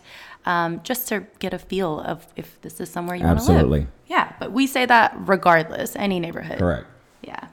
Um, 0.50 0.82
just 0.84 1.08
to 1.10 1.28
get 1.38 1.54
a 1.54 1.60
feel 1.60 2.00
of 2.00 2.26
if 2.36 2.60
this 2.62 2.80
is 2.80 2.90
somewhere 2.90 3.16
you 3.16 3.24
want 3.24 3.38
to 3.38 3.46
live. 3.46 3.52
Absolutely. 3.52 3.88
Yeah, 4.08 4.34
but 4.40 4.52
we 4.52 4.66
say 4.66 4.84
that 4.88 5.16
regardless, 5.20 5.96
any 5.96 6.20
neighborhood. 6.20 6.58
Correct. 6.58 6.88
Yeah. 7.22 7.50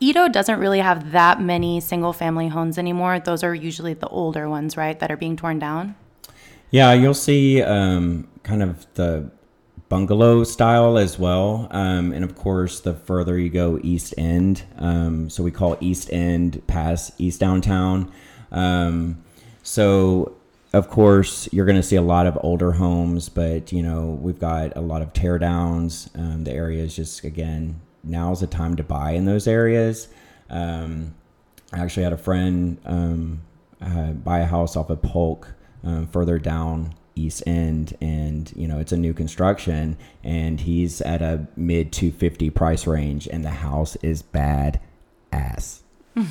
EaDo 0.00 0.30
doesn't 0.30 0.60
really 0.60 0.78
have 0.78 1.10
that 1.10 1.40
many 1.40 1.80
single 1.80 2.12
family 2.12 2.46
homes 2.46 2.78
anymore. 2.78 3.18
Those 3.18 3.42
are 3.42 3.52
usually 3.52 3.94
the 3.94 4.06
older 4.08 4.48
ones, 4.48 4.76
right, 4.76 4.96
that 5.00 5.10
are 5.10 5.16
being 5.16 5.36
torn 5.36 5.58
down. 5.58 5.96
Yeah, 6.70 6.92
you'll 6.92 7.14
see 7.14 7.62
um, 7.62 8.28
kind 8.44 8.62
of 8.62 8.86
the 8.94 9.28
bungalow 9.88 10.44
style 10.44 10.98
as 10.98 11.18
well. 11.18 11.66
Um, 11.72 12.12
and 12.12 12.24
of 12.24 12.36
course, 12.36 12.78
the 12.78 12.94
further 12.94 13.36
you 13.38 13.50
go 13.50 13.80
east 13.82 14.14
end, 14.16 14.62
um, 14.78 15.28
so 15.30 15.42
we 15.42 15.50
call 15.50 15.76
East 15.80 16.12
End 16.12 16.62
past 16.68 17.12
East 17.18 17.40
Downtown. 17.40 18.12
Um, 18.52 19.24
so, 19.64 20.36
of 20.72 20.88
course, 20.90 21.48
you're 21.52 21.66
going 21.66 21.76
to 21.76 21.82
see 21.82 21.96
a 21.96 22.02
lot 22.02 22.26
of 22.26 22.38
older 22.42 22.72
homes, 22.72 23.28
but 23.28 23.72
you 23.72 23.82
know, 23.82 24.18
we've 24.20 24.38
got 24.38 24.76
a 24.76 24.80
lot 24.80 25.02
of 25.02 25.12
tear 25.12 25.38
downs. 25.38 26.10
Um, 26.14 26.44
the 26.44 26.52
area 26.52 26.82
is 26.82 26.94
just, 26.94 27.24
again, 27.24 27.80
now's 28.04 28.40
the 28.40 28.46
time 28.46 28.76
to 28.76 28.82
buy 28.82 29.12
in 29.12 29.24
those 29.24 29.46
areas. 29.46 30.08
Um, 30.50 31.14
I 31.72 31.80
actually 31.80 32.04
had 32.04 32.12
a 32.12 32.18
friend 32.18 32.78
um, 32.84 33.42
uh, 33.80 34.12
buy 34.12 34.40
a 34.40 34.46
house 34.46 34.76
off 34.76 34.90
of 34.90 35.02
Polk 35.02 35.54
um, 35.84 36.06
further 36.06 36.38
down 36.38 36.94
East 37.14 37.42
End, 37.46 37.96
and 38.00 38.52
you 38.54 38.68
know 38.68 38.78
it's 38.78 38.92
a 38.92 38.96
new 38.96 39.12
construction, 39.12 39.96
and 40.22 40.60
he's 40.60 41.00
at 41.00 41.22
a 41.22 41.46
mid 41.56 41.92
250 41.92 42.50
price 42.50 42.86
range, 42.86 43.26
and 43.26 43.44
the 43.44 43.50
house 43.50 43.96
is 43.96 44.22
bad 44.22 44.80
ass. 45.32 45.82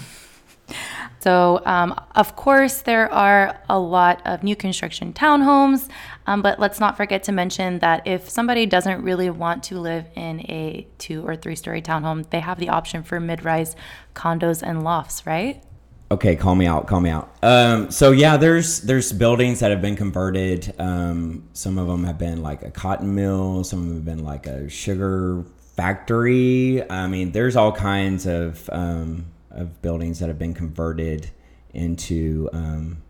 So, 1.26 1.60
um, 1.66 2.00
of 2.14 2.36
course, 2.36 2.84
there 2.84 3.12
are 3.12 3.60
a 3.68 3.80
lot 3.80 4.22
of 4.26 4.44
new 4.44 4.56
construction 4.56 5.12
townhomes, 5.12 5.90
um, 6.28 6.44
but 6.44 6.60
let's 6.60 6.80
not 6.80 6.96
forget 6.98 7.24
to 7.24 7.32
mention 7.32 7.80
that 7.80 8.06
if 8.06 8.30
somebody 8.30 8.68
doesn't 8.68 9.02
really 9.02 9.32
want 9.32 9.64
to 9.64 9.80
live 9.80 10.06
in 10.14 10.42
a 10.42 10.86
two 11.00 11.26
or 11.26 11.36
three 11.36 11.56
story 11.56 11.82
townhome, 11.82 12.30
they 12.30 12.42
have 12.42 12.60
the 12.60 12.70
option 12.70 13.02
for 13.02 13.20
mid 13.20 13.44
rise 13.44 13.76
condos 14.14 14.62
and 14.62 14.84
lofts, 14.84 15.26
right? 15.26 15.64
Okay, 16.12 16.36
call 16.36 16.54
me 16.54 16.68
out, 16.68 16.86
call 16.86 17.02
me 17.02 17.10
out. 17.10 17.36
Um, 17.42 17.90
so 17.90 18.12
yeah, 18.12 18.38
there's 18.38 18.82
there's 18.82 19.12
buildings 19.12 19.62
that 19.62 19.72
have 19.72 19.82
been 19.82 19.96
converted. 19.96 20.76
Um, 20.78 21.50
some 21.54 21.80
of 21.80 21.88
them 21.88 22.04
have 22.04 22.20
been 22.20 22.44
like 22.44 22.62
a 22.62 22.70
cotton 22.70 23.16
mill. 23.16 23.64
Some 23.64 23.80
of 23.80 23.88
them 23.88 23.96
have 23.96 24.06
been 24.06 24.24
like 24.24 24.46
a 24.46 24.70
sugar 24.70 25.44
factory. 25.76 26.88
I 26.88 27.08
mean, 27.08 27.32
there's 27.32 27.56
all 27.56 27.72
kinds 27.72 28.28
of 28.28 28.70
um, 28.72 29.26
of 29.56 29.82
buildings 29.82 30.20
that 30.20 30.28
have 30.28 30.40
been 30.40 30.54
converted 30.54 31.32
into. 31.74 32.50
Um, 32.54 33.02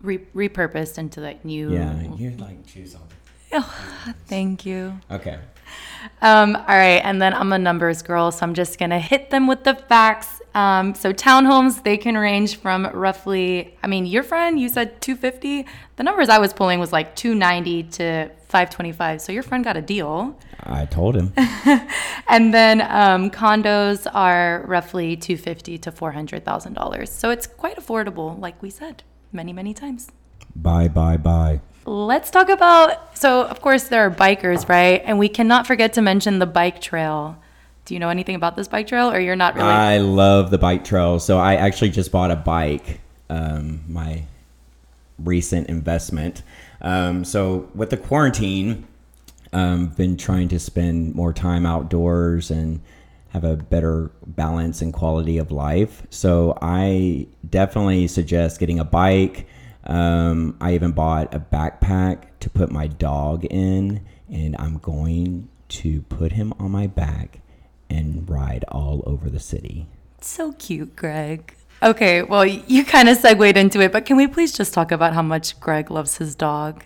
Re- 0.00 0.26
repurposed 0.34 0.98
into 0.98 1.20
like 1.20 1.44
new. 1.44 1.72
yeah, 1.72 2.14
you 2.16 2.30
like 2.32 2.66
choose 2.66 2.94
all. 2.94 3.08
Thank 4.26 4.66
you. 4.66 4.98
Okay. 5.10 5.38
Um, 6.24 6.56
all 6.56 6.64
right, 6.68 7.02
and 7.04 7.20
then 7.20 7.34
I'm 7.34 7.52
a 7.52 7.58
numbers 7.58 8.00
girl, 8.00 8.32
so 8.32 8.46
I'm 8.46 8.54
just 8.54 8.78
gonna 8.78 8.98
hit 8.98 9.28
them 9.28 9.46
with 9.46 9.62
the 9.64 9.74
facts. 9.74 10.40
Um, 10.54 10.94
so 10.94 11.12
townhomes 11.12 11.82
they 11.82 11.98
can 11.98 12.16
range 12.16 12.56
from 12.56 12.86
roughly. 12.94 13.76
I 13.82 13.88
mean, 13.88 14.06
your 14.06 14.22
friend 14.22 14.58
you 14.58 14.70
said 14.70 15.02
250. 15.02 15.66
The 15.96 16.02
numbers 16.02 16.30
I 16.30 16.38
was 16.38 16.54
pulling 16.54 16.80
was 16.80 16.92
like 16.92 17.14
290 17.14 17.82
to 17.98 18.30
525. 18.48 19.20
So 19.20 19.32
your 19.32 19.42
friend 19.42 19.62
got 19.62 19.76
a 19.76 19.82
deal. 19.82 20.38
I 20.62 20.86
told 20.86 21.14
him. 21.14 21.34
And 22.26 22.54
then 22.54 22.80
um, 22.80 23.30
condos 23.30 24.06
are 24.14 24.64
roughly 24.66 25.16
250 25.16 25.76
to 25.76 25.92
400 25.92 26.42
thousand 26.42 26.72
dollars. 26.72 27.10
So 27.10 27.28
it's 27.28 27.46
quite 27.46 27.76
affordable, 27.76 28.40
like 28.40 28.62
we 28.62 28.70
said 28.70 29.02
many 29.30 29.52
many 29.52 29.74
times. 29.74 30.10
bye, 30.56 30.88
bye, 30.88 31.18
bye. 31.18 31.60
Let's 31.86 32.30
talk 32.30 32.48
about. 32.48 33.16
So, 33.16 33.44
of 33.44 33.60
course, 33.60 33.84
there 33.84 34.06
are 34.06 34.10
bikers, 34.10 34.68
right? 34.68 35.02
And 35.04 35.18
we 35.18 35.28
cannot 35.28 35.66
forget 35.66 35.92
to 35.94 36.02
mention 36.02 36.38
the 36.38 36.46
bike 36.46 36.80
trail. 36.80 37.36
Do 37.84 37.94
you 37.94 38.00
know 38.00 38.08
anything 38.08 38.34
about 38.34 38.56
this 38.56 38.68
bike 38.68 38.86
trail, 38.86 39.10
or 39.10 39.20
you're 39.20 39.36
not 39.36 39.54
really? 39.54 39.68
I 39.68 39.98
love 39.98 40.50
the 40.50 40.58
bike 40.58 40.84
trail. 40.84 41.18
So 41.20 41.38
I 41.38 41.56
actually 41.56 41.90
just 41.90 42.10
bought 42.10 42.30
a 42.30 42.36
bike. 42.36 43.00
Um, 43.28 43.84
my 43.88 44.24
recent 45.18 45.68
investment. 45.68 46.42
Um, 46.80 47.24
so 47.24 47.68
with 47.74 47.90
the 47.90 47.96
quarantine, 47.96 48.86
um, 49.52 49.88
been 49.88 50.16
trying 50.16 50.48
to 50.48 50.58
spend 50.58 51.14
more 51.14 51.32
time 51.32 51.66
outdoors 51.66 52.50
and 52.50 52.80
have 53.30 53.44
a 53.44 53.56
better 53.56 54.10
balance 54.26 54.80
and 54.80 54.92
quality 54.92 55.38
of 55.38 55.50
life. 55.50 56.02
So 56.10 56.56
I 56.60 57.26
definitely 57.48 58.06
suggest 58.08 58.60
getting 58.60 58.78
a 58.78 58.84
bike. 58.84 59.46
Um, 59.84 60.56
I 60.60 60.74
even 60.74 60.92
bought 60.92 61.34
a 61.34 61.40
backpack 61.40 62.24
to 62.40 62.50
put 62.50 62.70
my 62.70 62.86
dog 62.86 63.44
in, 63.44 64.04
and 64.30 64.56
I'm 64.58 64.78
going 64.78 65.48
to 65.68 66.02
put 66.02 66.32
him 66.32 66.54
on 66.58 66.70
my 66.70 66.86
back 66.86 67.40
and 67.90 68.28
ride 68.28 68.64
all 68.68 69.02
over 69.06 69.28
the 69.28 69.40
city. 69.40 69.86
so 70.20 70.52
cute, 70.52 70.96
Greg. 70.96 71.54
Okay, 71.82 72.22
well, 72.22 72.46
you 72.46 72.84
kind 72.84 73.08
of 73.08 73.18
segued 73.18 73.58
into 73.58 73.80
it, 73.80 73.92
but 73.92 74.06
can 74.06 74.16
we 74.16 74.26
please 74.26 74.52
just 74.52 74.72
talk 74.72 74.90
about 74.90 75.12
how 75.12 75.22
much 75.22 75.60
Greg 75.60 75.90
loves 75.90 76.16
his 76.16 76.34
dog? 76.34 76.84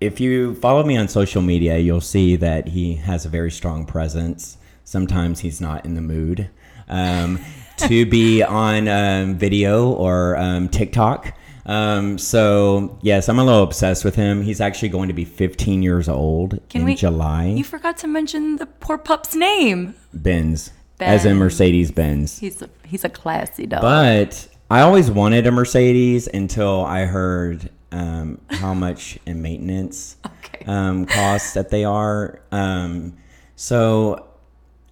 if 0.00 0.20
you 0.20 0.54
follow 0.54 0.84
me 0.84 0.96
on 0.96 1.08
social 1.08 1.42
media, 1.42 1.78
you'll 1.78 2.00
see 2.00 2.36
that 2.36 2.68
he 2.68 2.94
has 2.94 3.26
a 3.26 3.28
very 3.28 3.50
strong 3.50 3.84
presence. 3.84 4.56
Sometimes 4.84 5.40
he's 5.40 5.60
not 5.60 5.84
in 5.84 5.94
the 5.94 6.00
mood 6.00 6.48
um, 6.88 7.40
to 7.78 8.06
be 8.06 8.42
on 8.42 8.88
um, 8.88 9.34
video 9.36 9.90
or 9.92 10.36
um, 10.36 10.68
TikTok. 10.68 11.34
Um, 11.66 12.16
so 12.16 12.98
yes, 13.02 13.28
I'm 13.28 13.38
a 13.38 13.44
little 13.44 13.62
obsessed 13.62 14.04
with 14.04 14.14
him. 14.14 14.42
He's 14.42 14.60
actually 14.60 14.88
going 14.88 15.08
to 15.08 15.14
be 15.14 15.24
15 15.26 15.82
years 15.82 16.08
old 16.08 16.60
Can 16.70 16.80
in 16.82 16.86
we- 16.86 16.94
July. 16.94 17.46
You 17.46 17.64
forgot 17.64 17.98
to 17.98 18.06
mention 18.06 18.56
the 18.56 18.66
poor 18.66 18.96
pup's 18.98 19.34
name. 19.34 19.94
Benz, 20.14 20.70
as 21.00 21.24
in 21.26 21.36
Mercedes 21.36 21.90
Benz. 21.90 22.38
He's 22.38 22.62
a 22.62 22.70
he's 22.86 23.04
a 23.04 23.08
classy 23.10 23.66
dog. 23.66 23.82
But 23.82 24.48
I 24.70 24.80
always 24.80 25.10
wanted 25.10 25.46
a 25.46 25.50
Mercedes 25.50 26.26
until 26.32 26.84
I 26.84 27.04
heard 27.04 27.68
um, 27.92 28.40
how 28.50 28.72
much 28.74 29.18
in 29.26 29.42
maintenance 29.42 30.16
Okay. 30.26 30.64
um, 30.66 31.04
costs 31.06 31.52
that 31.54 31.68
they 31.70 31.84
are. 31.84 32.40
Um, 32.50 33.16
so 33.56 34.27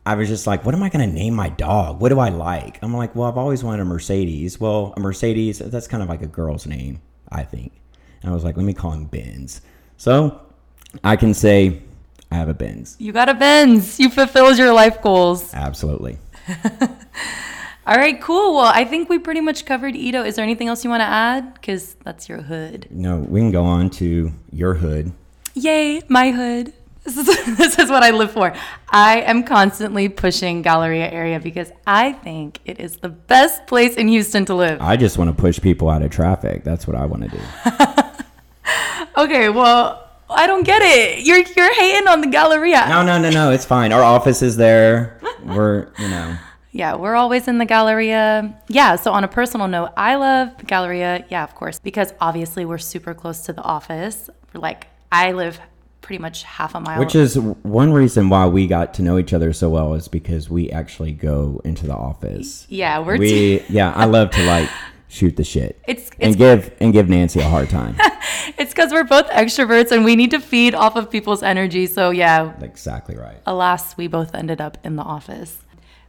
I 0.06 0.14
was 0.14 0.28
just 0.28 0.46
like, 0.46 0.64
what 0.64 0.72
am 0.72 0.84
I 0.84 0.88
going 0.88 1.06
to 1.06 1.12
name 1.12 1.34
my 1.34 1.48
dog? 1.48 2.00
What 2.00 2.10
do 2.10 2.20
I 2.20 2.28
like? 2.28 2.78
I'm 2.80 2.94
like, 2.94 3.16
well, 3.16 3.28
I've 3.28 3.36
always 3.36 3.64
wanted 3.64 3.82
a 3.82 3.84
Mercedes. 3.84 4.60
Well, 4.60 4.94
a 4.96 5.00
Mercedes, 5.00 5.58
that's 5.58 5.88
kind 5.88 6.00
of 6.00 6.08
like 6.08 6.22
a 6.22 6.28
girl's 6.28 6.64
name, 6.64 7.02
I 7.30 7.42
think. 7.42 7.72
And 8.22 8.30
I 8.30 8.34
was 8.34 8.44
like, 8.44 8.56
let 8.56 8.64
me 8.64 8.72
call 8.72 8.92
him 8.92 9.06
Benz. 9.06 9.62
So 9.96 10.40
I 11.02 11.16
can 11.16 11.34
say 11.34 11.82
I 12.30 12.36
have 12.36 12.48
a 12.48 12.54
Benz. 12.54 12.96
you 13.00 13.12
got 13.12 13.28
a 13.28 13.34
Benz. 13.34 13.98
You 13.98 14.08
fulfilled 14.08 14.58
your 14.58 14.72
life 14.72 15.02
goals. 15.02 15.52
Absolutely. 15.52 16.18
All 17.86 17.96
right, 17.96 18.20
cool. 18.20 18.54
Well, 18.56 18.72
I 18.72 18.84
think 18.84 19.08
we 19.08 19.18
pretty 19.18 19.40
much 19.40 19.64
covered 19.64 19.94
EaDo. 19.94 20.25
Is 20.25 20.36
there 20.36 20.44
anything 20.44 20.68
else 20.68 20.84
you 20.84 20.90
want 20.90 21.00
to 21.00 21.06
add? 21.06 21.54
Because 21.54 21.94
that's 22.04 22.28
your 22.28 22.42
hood. 22.42 22.86
No, 22.90 23.18
we 23.18 23.40
can 23.40 23.50
go 23.50 23.64
on 23.64 23.90
to 23.90 24.32
your 24.52 24.75
hood. 24.75 25.12
Yay, 25.54 26.02
my 26.08 26.30
hood. 26.30 26.72
This 27.06 27.16
is, 27.16 27.56
this 27.56 27.78
is 27.78 27.88
what 27.88 28.02
I 28.02 28.10
live 28.10 28.32
for. 28.32 28.52
I 28.90 29.20
am 29.22 29.44
constantly 29.44 30.08
pushing 30.08 30.60
Galleria 30.62 31.10
area 31.10 31.40
because 31.40 31.72
I 31.86 32.12
think 32.12 32.60
it 32.64 32.80
is 32.80 32.96
the 32.96 33.08
best 33.08 33.66
place 33.66 33.94
in 33.94 34.08
Houston 34.08 34.44
to 34.46 34.54
live. 34.54 34.82
I 34.82 34.96
just 34.96 35.16
want 35.16 35.34
to 35.34 35.40
push 35.40 35.60
people 35.60 35.88
out 35.88 36.02
of 36.02 36.10
traffic. 36.10 36.64
That's 36.64 36.86
what 36.86 36.96
I 36.96 37.06
want 37.06 37.22
to 37.25 37.28
do. 37.30 37.40
Okay, 39.16 39.48
well, 39.48 40.10
I 40.28 40.46
don't 40.46 40.64
get 40.64 40.82
it. 40.82 41.25
You're 41.25 41.38
you're 41.38 41.75
hating 41.75 42.06
on 42.06 42.20
the 42.20 42.26
Galleria. 42.26 42.86
No, 42.88 43.02
no, 43.02 43.18
no, 43.18 43.30
no. 43.30 43.50
It's 43.50 43.64
fine. 43.64 43.90
Our 43.92 44.02
office 44.02 44.42
is 44.42 44.56
there. 44.56 45.18
We're, 45.44 45.88
you 45.98 46.08
know. 46.08 46.36
Yeah, 46.72 46.96
we're 46.96 47.14
always 47.14 47.48
in 47.48 47.56
the 47.56 47.64
Galleria. 47.64 48.54
Yeah, 48.68 48.96
so 48.96 49.10
on 49.12 49.25
a 49.25 49.28
personal 49.28 49.66
note, 49.66 49.92
I 49.96 50.16
love 50.16 50.58
the 50.58 50.66
Galleria. 50.66 51.25
Yeah, 51.30 51.42
of 51.42 51.54
course, 51.54 51.78
because 51.78 52.12
obviously 52.20 52.66
we're 52.66 52.76
super 52.76 53.14
close 53.14 53.40
to 53.46 53.54
the 53.54 53.62
office. 53.62 54.28
We're 54.52 54.60
like, 54.60 54.88
I 55.10 55.32
live 55.32 55.58
pretty 56.06 56.22
much 56.22 56.44
half 56.44 56.76
a 56.76 56.80
mile. 56.80 57.00
Which 57.00 57.16
is 57.16 57.36
one 57.36 57.92
reason 57.92 58.28
why 58.28 58.46
we 58.46 58.68
got 58.68 58.94
to 58.94 59.02
know 59.02 59.18
each 59.18 59.32
other 59.32 59.52
so 59.52 59.68
well 59.68 59.94
is 59.94 60.06
because 60.06 60.48
we 60.48 60.70
actually 60.70 61.10
go 61.10 61.60
into 61.64 61.84
the 61.84 61.96
office. 61.96 62.64
yeah, 62.68 63.00
we're 63.00 63.18
We, 63.18 63.64
yeah, 63.68 63.92
I 63.92 64.04
love 64.04 64.30
to 64.30 64.42
like 64.44 64.70
shoot 65.08 65.36
the 65.36 65.42
shit 65.42 65.80
It's 65.88 66.10
and 66.20 66.36
give 66.36 66.72
and 66.78 66.92
give 66.92 67.08
Nancy 67.08 67.40
a 67.40 67.48
hard 67.48 67.68
time. 67.70 67.96
it's 68.56 68.72
because 68.72 68.92
we're 68.92 69.02
both 69.02 69.26
extroverts 69.30 69.90
and 69.90 70.04
we 70.04 70.14
need 70.14 70.30
to 70.30 70.38
feed 70.38 70.76
off 70.76 70.94
of 70.94 71.10
people's 71.10 71.42
energy. 71.42 71.88
So 71.88 72.10
yeah, 72.10 72.52
exactly 72.60 73.16
right. 73.16 73.40
alas, 73.44 73.96
we 73.96 74.06
both 74.06 74.32
ended 74.32 74.60
up 74.60 74.78
in 74.84 74.94
the 74.94 75.02
office. 75.02 75.58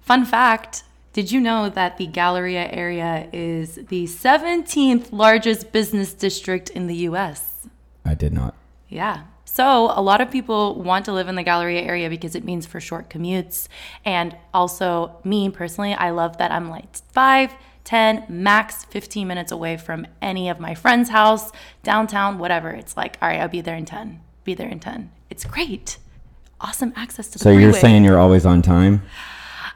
Fun 0.02 0.26
fact 0.26 0.84
did 1.14 1.32
you 1.32 1.42
know 1.42 1.70
that 1.70 1.98
the 1.98 2.06
Galleria 2.06 2.70
area 2.72 3.28
is 3.34 3.80
the 3.88 4.04
17th 4.04 5.12
largest 5.12 5.72
business 5.72 6.14
district 6.14 6.70
in 6.70 6.86
the 6.86 6.98
US? 7.10 7.68
I 8.06 8.14
did 8.14 8.32
not. 8.32 8.54
Yeah. 8.88 9.24
So 9.50 9.92
a 9.96 10.02
lot 10.02 10.20
of 10.22 10.30
people 10.30 10.76
want 10.76 11.06
to 11.06 11.14
live 11.14 11.30
in 11.30 11.36
the 11.36 11.42
Galleria 11.42 11.82
area 11.82 12.10
because 12.10 12.36
it 12.36 12.44
means 12.44 12.66
for 12.66 12.80
short 12.80 13.10
commutes. 13.10 13.68
And 14.06 14.36
also, 14.54 15.20
me 15.24 15.50
personally, 15.50 15.94
I 15.94 16.12
love 16.12 16.38
that 16.38 16.52
I'm 16.52 16.70
like 16.70 16.96
five, 17.12 17.54
10, 17.86 18.26
max 18.28 18.84
15 18.86 19.26
minutes 19.26 19.52
away 19.52 19.78
from 19.78 20.06
any 20.22 20.50
of 20.50 20.60
my 20.60 20.76
friends' 20.76 21.10
house, 21.10 21.52
downtown, 21.82 22.38
whatever. 22.38 22.70
It's 22.72 22.98
like, 22.98 23.18
all 23.22 23.30
right, 23.30 23.40
I'll 23.40 23.48
be 23.48 23.62
there 23.62 23.76
in 23.76 23.86
10, 23.86 24.20
be 24.44 24.54
there 24.54 24.68
in 24.68 24.80
10. 24.80 25.10
It's 25.30 25.46
great. 25.46 25.98
Awesome 26.60 26.92
access 26.96 27.28
to 27.30 27.40
the 27.40 27.44
So 27.44 27.52
you're 27.52 27.74
saying 27.74 28.04
you're 28.04 28.20
always 28.20 28.46
on 28.46 28.62
time? 28.62 29.04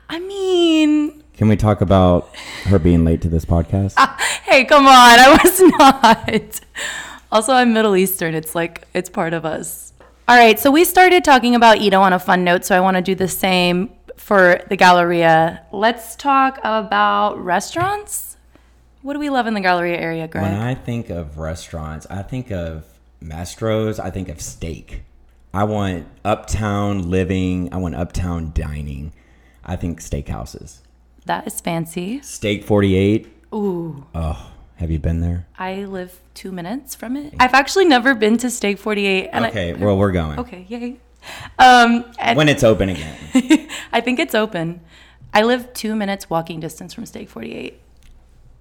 I 0.09 0.19
mean, 0.19 1.23
Can 1.37 1.47
we 1.47 1.55
talk 1.55 1.79
about 1.79 2.35
her 2.65 2.77
being 2.77 3.05
late 3.05 3.21
to 3.21 3.29
this 3.29 3.45
podcast? 3.45 3.97
hey, 4.43 4.65
come 4.65 4.85
on, 4.85 4.91
I 4.91 5.39
was 5.41 5.61
not. 5.79 6.59
Also, 7.31 7.53
I'm 7.53 7.73
Middle 7.73 7.95
Eastern. 7.95 8.33
It's 8.35 8.55
like, 8.55 8.87
it's 8.93 9.09
part 9.09 9.33
of 9.33 9.45
us. 9.45 9.93
All 10.27 10.37
right, 10.37 10.59
so 10.59 10.69
we 10.71 10.83
started 10.83 11.23
talking 11.23 11.55
about 11.55 11.77
EaDo 11.77 11.99
on 11.99 12.13
a 12.13 12.19
fun 12.19 12.43
note, 12.43 12.65
so 12.65 12.75
I 12.75 12.79
want 12.79 12.95
to 12.97 13.01
do 13.01 13.15
the 13.15 13.27
same 13.27 13.89
for 14.17 14.61
the 14.69 14.75
Galleria. 14.75 15.65
Let's 15.71 16.15
talk 16.15 16.57
about 16.59 17.43
restaurants. 17.43 18.37
What 19.01 19.13
do 19.13 19.19
we 19.19 19.29
love 19.29 19.47
in 19.47 19.53
the 19.53 19.61
Galleria 19.61 19.97
area, 19.97 20.27
Greg? 20.27 20.43
When 20.43 20.53
I 20.53 20.75
think 20.75 21.09
of 21.09 21.37
restaurants, 21.37 22.05
I 22.09 22.21
think 22.21 22.51
of 22.51 22.85
Mastro's, 23.23 23.99
I 23.99 24.09
think 24.11 24.29
of 24.29 24.41
steak. 24.41 25.03
I 25.53 25.63
want 25.63 26.07
uptown 26.23 27.09
living, 27.09 27.73
I 27.73 27.77
want 27.77 27.95
uptown 27.95 28.51
dining. 28.53 29.13
I 29.65 29.75
think 29.75 30.01
steakhouses. 30.01 30.79
that 31.25 31.45
is 31.47 31.61
fancy. 31.61 32.21
Steak 32.21 32.63
48. 32.63 33.27
Ooh, 33.53 34.05
Oh, 34.15 34.51
have 34.81 34.89
you 34.89 34.97
been 34.99 35.21
there? 35.21 35.45
I 35.59 35.85
live 35.85 36.19
two 36.33 36.51
minutes 36.51 36.95
from 36.95 37.15
it. 37.15 37.35
I've 37.39 37.53
actually 37.53 37.85
never 37.85 38.15
been 38.15 38.37
to 38.39 38.49
Steak 38.49 38.79
48. 38.79 39.29
And 39.31 39.45
Okay, 39.45 39.73
well, 39.73 39.95
we're 39.95 40.11
going. 40.11 40.39
Okay, 40.39 40.65
yay. 40.67 40.97
Um, 41.59 42.03
When 42.33 42.49
it's 42.49 42.63
open 42.63 42.89
again. 42.89 43.15
I 43.93 44.01
think 44.01 44.17
it's 44.19 44.33
open. 44.33 44.81
I 45.35 45.43
live 45.43 45.71
two 45.73 45.95
minutes 45.95 46.31
walking 46.31 46.59
distance 46.59 46.95
from 46.95 47.05
Steak 47.05 47.29
48. 47.29 47.79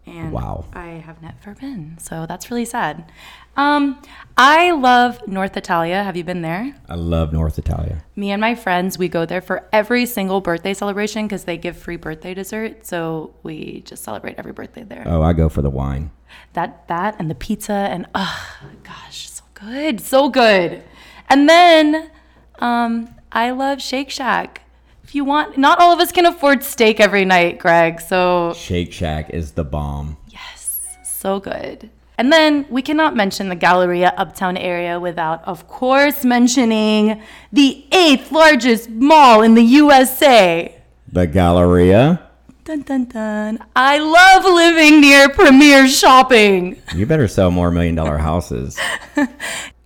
And 0.07 0.33
Wow. 0.33 0.67
I 0.75 1.03
have 1.07 1.23
never 1.23 1.55
been. 1.59 1.97
So 1.99 2.27
that's 2.27 2.51
really 2.51 2.65
sad. 2.65 3.11
Um, 3.57 4.01
I 4.37 4.71
love 4.73 5.27
North 5.27 5.57
Italia. 5.57 6.03
Have 6.03 6.17
you 6.17 6.25
been 6.25 6.43
there? 6.43 6.75
I 6.89 6.95
love 6.95 7.33
North 7.33 7.59
Italia. 7.59 8.03
Me 8.17 8.31
and 8.31 8.41
my 8.41 8.55
friends, 8.55 8.99
we 8.99 9.09
go 9.09 9.25
there 9.27 9.41
for 9.41 9.69
every 9.73 10.07
single 10.07 10.41
birthday 10.41 10.75
celebration 10.75 11.27
because 11.27 11.45
they 11.45 11.57
give 11.57 11.77
free 11.77 11.97
birthday 11.97 12.35
dessert. 12.35 12.87
So 12.87 13.35
we 13.43 13.83
just 13.87 14.03
celebrate 14.03 14.37
every 14.39 14.53
birthday 14.53 14.85
there. 14.85 15.03
Oh, 15.07 15.23
I 15.23 15.33
go 15.33 15.49
for 15.49 15.63
the 15.63 15.71
wine. 15.71 16.11
That 16.55 16.87
that 16.89 17.17
and 17.19 17.31
the 17.31 17.35
pizza 17.35 17.73
and 17.73 18.07
oh 18.15 18.51
gosh, 18.83 19.29
so 19.31 19.43
good, 19.55 20.01
so 20.01 20.29
good. 20.29 20.83
And 21.29 21.49
then 21.49 22.11
um, 22.59 23.15
I 23.33 23.51
love 23.51 23.81
Shake 23.81 24.11
Shack. 24.11 24.63
If 25.05 25.15
you 25.15 25.25
want, 25.25 25.57
not 25.59 25.81
all 25.81 25.93
of 25.93 25.99
us 26.01 26.13
can 26.13 26.27
afford 26.27 26.63
steak 26.63 27.01
every 27.01 27.25
night, 27.25 27.59
Greg. 27.59 28.01
So 28.01 28.53
Shake 28.55 28.93
Shack 28.93 29.31
is 29.31 29.53
the 29.53 29.65
bomb. 29.65 30.17
yes, 30.29 30.87
so 31.05 31.41
good. 31.41 31.91
And 32.19 32.31
then 32.31 32.67
we 32.69 32.83
cannot 32.83 33.17
mention 33.17 33.49
the 33.49 33.57
Galleria 33.57 34.13
Uptown 34.19 34.59
area 34.59 35.01
without, 35.01 35.43
of 35.49 35.67
course, 35.67 36.23
mentioning 36.23 37.23
the 37.51 37.87
eighth 37.93 38.31
largest 38.31 38.91
mall 38.91 39.41
in 39.41 39.55
the 39.55 39.63
USA. 39.63 40.77
The 41.11 41.27
Galleria. 41.27 42.30
Dun 42.71 42.83
dun 42.83 43.05
dun. 43.07 43.59
I 43.75 43.99
love 43.99 44.45
living 44.45 45.01
near 45.01 45.29
Premier 45.29 45.89
Shopping. 45.89 46.81
You 46.95 47.05
better 47.05 47.27
sell 47.27 47.51
more 47.51 47.73
million 47.73 47.97
dollar 47.97 48.17
houses. 48.17 48.79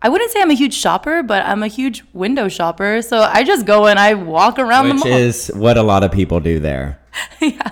I 0.03 0.11
wouldn't 0.11 0.31
say 0.33 0.43
I'm 0.43 0.51
a 0.51 0.55
huge 0.55 0.75
shopper, 0.75 1.23
but 1.23 1.47
I'm 1.47 1.63
a 1.63 1.67
huge 1.67 2.05
window 2.13 2.47
shopper. 2.49 3.01
So 3.01 3.21
I 3.21 3.43
just 3.43 3.65
go 3.65 3.87
and 3.87 3.99
I 3.99 4.13
walk 4.13 4.59
around 4.59 4.89
the 4.89 4.95
mall. 4.97 5.05
Which 5.05 5.15
is 5.15 5.51
what 5.55 5.79
a 5.79 5.83
lot 5.83 6.05
of 6.05 6.13
people 6.13 6.41
do 6.41 6.59
there. 6.59 7.01
yeah, 7.41 7.71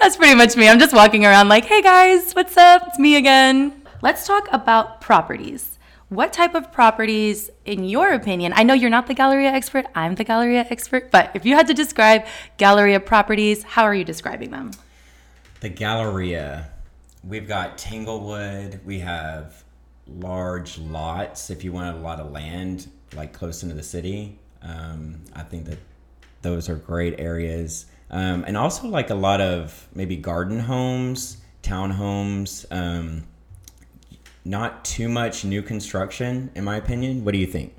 that's 0.00 0.16
pretty 0.16 0.34
much 0.34 0.56
me. 0.56 0.66
I'm 0.66 0.78
just 0.78 0.94
walking 0.94 1.26
around 1.26 1.50
like, 1.50 1.66
hey 1.66 1.82
guys, 1.82 2.32
what's 2.32 2.56
up? 2.56 2.84
It's 2.86 2.98
me 2.98 3.16
again. 3.16 3.82
Let's 4.00 4.26
talk 4.26 4.48
about 4.50 5.02
properties. 5.02 5.73
What 6.10 6.32
type 6.34 6.54
of 6.54 6.70
properties, 6.70 7.50
in 7.64 7.84
your 7.84 8.12
opinion? 8.12 8.52
I 8.54 8.62
know 8.62 8.74
you're 8.74 8.90
not 8.90 9.06
the 9.06 9.14
Galleria 9.14 9.48
expert, 9.48 9.86
I'm 9.94 10.16
the 10.16 10.24
Galleria 10.24 10.66
expert, 10.68 11.10
but 11.10 11.30
if 11.34 11.46
you 11.46 11.54
had 11.54 11.66
to 11.68 11.74
describe 11.74 12.26
Galleria 12.58 13.00
properties, 13.00 13.62
how 13.62 13.84
are 13.84 13.94
you 13.94 14.04
describing 14.04 14.50
them? 14.50 14.72
The 15.60 15.70
Galleria. 15.70 16.68
We've 17.26 17.48
got 17.48 17.78
Tanglewood. 17.78 18.84
We 18.84 18.98
have 18.98 19.64
large 20.06 20.78
lots. 20.78 21.48
If 21.48 21.64
you 21.64 21.72
want 21.72 21.96
a 21.96 22.00
lot 22.00 22.20
of 22.20 22.30
land, 22.30 22.88
like 23.16 23.32
close 23.32 23.62
into 23.62 23.74
the 23.74 23.82
city, 23.82 24.38
um, 24.60 25.22
I 25.34 25.42
think 25.42 25.64
that 25.64 25.78
those 26.42 26.68
are 26.68 26.76
great 26.76 27.18
areas. 27.18 27.86
Um, 28.10 28.44
and 28.46 28.58
also 28.58 28.88
like 28.88 29.08
a 29.08 29.14
lot 29.14 29.40
of 29.40 29.88
maybe 29.94 30.16
garden 30.16 30.60
homes, 30.60 31.38
townhomes. 31.62 32.66
Um, 32.70 33.24
not 34.44 34.84
too 34.84 35.08
much 35.08 35.44
new 35.44 35.62
construction, 35.62 36.50
in 36.54 36.64
my 36.64 36.76
opinion. 36.76 37.24
What 37.24 37.32
do 37.32 37.38
you 37.38 37.46
think? 37.46 37.74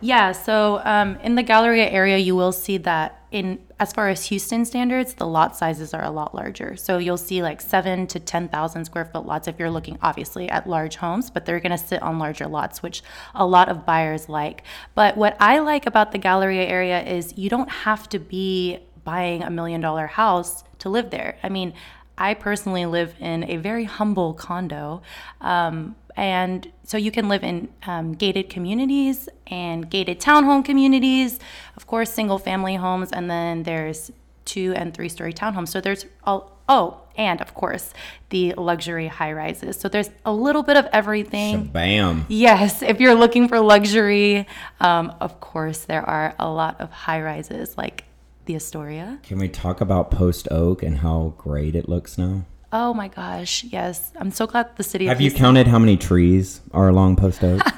Yeah, 0.00 0.32
so 0.32 0.82
um, 0.84 1.16
in 1.22 1.34
the 1.34 1.42
Galleria 1.42 1.88
area, 1.88 2.18
you 2.18 2.36
will 2.36 2.52
see 2.52 2.76
that 2.78 3.22
in 3.30 3.58
as 3.80 3.92
far 3.92 4.08
as 4.08 4.26
Houston 4.26 4.64
standards, 4.64 5.14
the 5.14 5.26
lot 5.26 5.56
sizes 5.56 5.94
are 5.94 6.04
a 6.04 6.10
lot 6.10 6.34
larger. 6.34 6.76
So 6.76 6.98
you'll 6.98 7.16
see 7.16 7.42
like 7.42 7.60
seven 7.60 8.06
to 8.08 8.20
ten 8.20 8.48
thousand 8.48 8.84
square 8.84 9.06
foot 9.06 9.24
lots 9.24 9.48
if 9.48 9.58
you're 9.58 9.70
looking 9.70 9.98
obviously 10.02 10.48
at 10.48 10.68
large 10.68 10.96
homes, 10.96 11.30
but 11.30 11.46
they're 11.46 11.58
going 11.58 11.72
to 11.72 11.78
sit 11.78 12.02
on 12.02 12.18
larger 12.18 12.46
lots, 12.46 12.82
which 12.82 13.02
a 13.34 13.46
lot 13.46 13.68
of 13.68 13.86
buyers 13.86 14.28
like. 14.28 14.62
But 14.94 15.16
what 15.16 15.36
I 15.40 15.60
like 15.60 15.86
about 15.86 16.12
the 16.12 16.18
Galleria 16.18 16.66
area 16.66 17.02
is 17.02 17.38
you 17.38 17.48
don't 17.48 17.70
have 17.70 18.08
to 18.10 18.18
be 18.18 18.80
buying 19.04 19.42
a 19.42 19.50
million 19.50 19.80
dollar 19.80 20.06
house 20.06 20.64
to 20.80 20.88
live 20.88 21.10
there. 21.10 21.38
I 21.42 21.48
mean, 21.48 21.72
I 22.16 22.34
personally 22.34 22.86
live 22.86 23.14
in 23.20 23.44
a 23.50 23.56
very 23.56 23.84
humble 23.84 24.34
condo. 24.34 25.02
Um, 25.40 25.96
and 26.16 26.70
so 26.84 26.96
you 26.96 27.10
can 27.10 27.28
live 27.28 27.42
in 27.42 27.68
um, 27.86 28.12
gated 28.12 28.48
communities 28.48 29.28
and 29.48 29.90
gated 29.90 30.20
townhome 30.20 30.64
communities, 30.64 31.40
of 31.76 31.86
course, 31.86 32.12
single 32.12 32.38
family 32.38 32.76
homes, 32.76 33.10
and 33.10 33.28
then 33.28 33.64
there's 33.64 34.12
two 34.44 34.74
and 34.76 34.94
three 34.94 35.08
story 35.08 35.32
townhomes. 35.32 35.68
So 35.68 35.80
there's 35.80 36.06
all, 36.22 36.56
oh, 36.68 37.00
and 37.16 37.40
of 37.40 37.54
course, 37.54 37.92
the 38.30 38.54
luxury 38.54 39.08
high 39.08 39.32
rises. 39.32 39.78
So 39.78 39.88
there's 39.88 40.10
a 40.24 40.32
little 40.32 40.62
bit 40.62 40.76
of 40.76 40.86
everything. 40.92 41.66
Bam. 41.66 42.26
Yes, 42.28 42.82
if 42.82 43.00
you're 43.00 43.14
looking 43.14 43.48
for 43.48 43.58
luxury, 43.60 44.46
um, 44.80 45.14
of 45.20 45.40
course, 45.40 45.78
there 45.80 46.02
are 46.02 46.34
a 46.38 46.48
lot 46.48 46.80
of 46.80 46.90
high 46.90 47.22
rises 47.22 47.76
like 47.76 48.04
the 48.46 48.54
Astoria. 48.56 49.18
Can 49.22 49.38
we 49.38 49.48
talk 49.48 49.80
about 49.80 50.10
Post 50.10 50.48
Oak 50.50 50.82
and 50.82 50.98
how 50.98 51.34
great 51.38 51.74
it 51.74 51.88
looks 51.88 52.18
now? 52.18 52.44
Oh 52.72 52.92
my 52.92 53.08
gosh, 53.08 53.64
yes. 53.64 54.10
I'm 54.16 54.30
so 54.32 54.46
glad 54.46 54.76
the 54.76 54.82
city 54.82 55.06
Have 55.06 55.20
you 55.20 55.30
counted 55.30 55.68
how 55.68 55.78
many 55.78 55.96
trees 55.96 56.60
are 56.72 56.88
along 56.88 57.16
Post 57.16 57.42
Oak? 57.44 57.60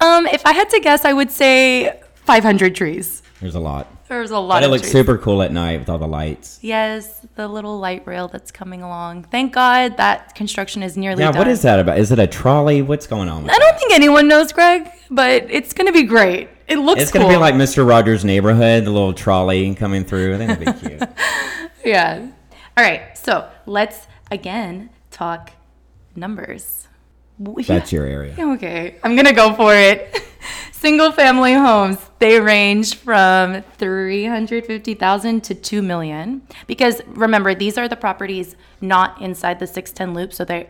Um, 0.00 0.26
if 0.26 0.44
I 0.44 0.52
had 0.52 0.68
to 0.70 0.80
guess, 0.80 1.04
I 1.04 1.12
would 1.12 1.30
say 1.30 2.00
500 2.24 2.74
trees. 2.74 3.22
There's 3.40 3.54
a 3.54 3.60
lot. 3.60 3.86
There's 4.08 4.32
a 4.32 4.38
lot 4.38 4.56
But 4.56 4.62
it 4.64 4.66
of 4.66 4.72
looks 4.72 4.82
trees. 4.82 4.92
super 4.92 5.16
cool 5.16 5.42
at 5.42 5.52
night 5.52 5.78
with 5.78 5.88
all 5.88 5.98
the 5.98 6.08
lights. 6.08 6.58
Yes, 6.60 7.24
the 7.36 7.46
little 7.46 7.78
light 7.78 8.04
rail 8.04 8.26
that's 8.26 8.50
coming 8.50 8.82
along. 8.82 9.24
Thank 9.24 9.52
God 9.52 9.96
that 9.98 10.34
construction 10.34 10.82
is 10.82 10.96
nearly 10.96 11.22
Yeah, 11.22 11.30
done. 11.30 11.38
what 11.38 11.46
is 11.46 11.62
that 11.62 11.78
about? 11.78 11.98
Is 11.98 12.10
it 12.10 12.18
a 12.18 12.26
trolley? 12.26 12.82
What's 12.82 13.06
going 13.06 13.28
on 13.28 13.44
with 13.44 13.52
I 13.52 13.58
don't 13.58 13.78
think 13.78 13.92
anyone 13.92 14.26
knows, 14.26 14.50
Greg. 14.52 14.90
But 15.14 15.46
it's 15.50 15.72
gonna 15.72 15.92
be 15.92 16.02
great. 16.04 16.48
It 16.68 16.78
looks 16.78 17.02
It's 17.02 17.10
gonna 17.12 17.28
be 17.28 17.36
like 17.36 17.54
Mr. 17.54 17.86
Rogers' 17.86 18.24
Neighborhood, 18.24 18.84
the 18.84 18.90
little 18.90 19.12
trolley 19.12 19.74
coming 19.74 20.04
through. 20.04 20.34
I 20.34 20.38
think 20.38 20.50
it'll 20.60 20.72
be 20.72 20.80
cute. 20.88 21.02
yeah. 21.84 22.28
All 22.76 22.84
right, 22.84 23.16
so 23.18 23.48
let's 23.66 24.06
again 24.30 24.90
talk 25.10 25.50
numbers. 26.16 26.88
That's 27.66 27.92
your 27.92 28.06
area. 28.06 28.34
Okay, 28.38 28.96
I'm 29.02 29.16
gonna 29.16 29.32
go 29.32 29.54
for 29.54 29.74
it. 29.74 30.22
Single 30.72 31.12
family 31.12 31.52
homes, 31.54 31.98
they 32.18 32.40
range 32.40 32.96
from 32.96 33.62
350,000 33.78 35.40
to 35.44 35.54
2 35.54 35.80
million. 35.82 36.42
Because 36.66 37.00
remember, 37.06 37.54
these 37.54 37.78
are 37.78 37.86
the 37.88 37.96
properties 37.96 38.56
not 38.80 39.20
inside 39.22 39.60
the 39.60 39.66
610 39.66 40.14
loop, 40.14 40.32
so 40.32 40.44
they 40.44 40.68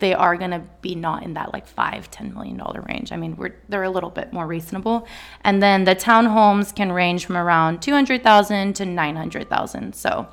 they 0.00 0.14
are 0.14 0.36
going 0.36 0.50
to 0.50 0.62
be 0.80 0.94
not 0.94 1.22
in 1.22 1.34
that 1.34 1.52
like 1.52 1.66
5 1.66 2.10
10 2.10 2.34
million 2.34 2.56
dollar 2.56 2.80
range. 2.88 3.12
I 3.12 3.16
mean, 3.16 3.36
we're 3.36 3.54
they're 3.68 3.84
a 3.84 3.90
little 3.90 4.10
bit 4.10 4.32
more 4.32 4.46
reasonable. 4.46 5.06
And 5.42 5.62
then 5.62 5.84
the 5.84 5.94
townhomes 5.94 6.74
can 6.74 6.90
range 6.90 7.24
from 7.26 7.36
around 7.36 7.82
200,000 7.82 8.74
to 8.74 8.84
900,000. 8.84 9.94
So, 9.94 10.26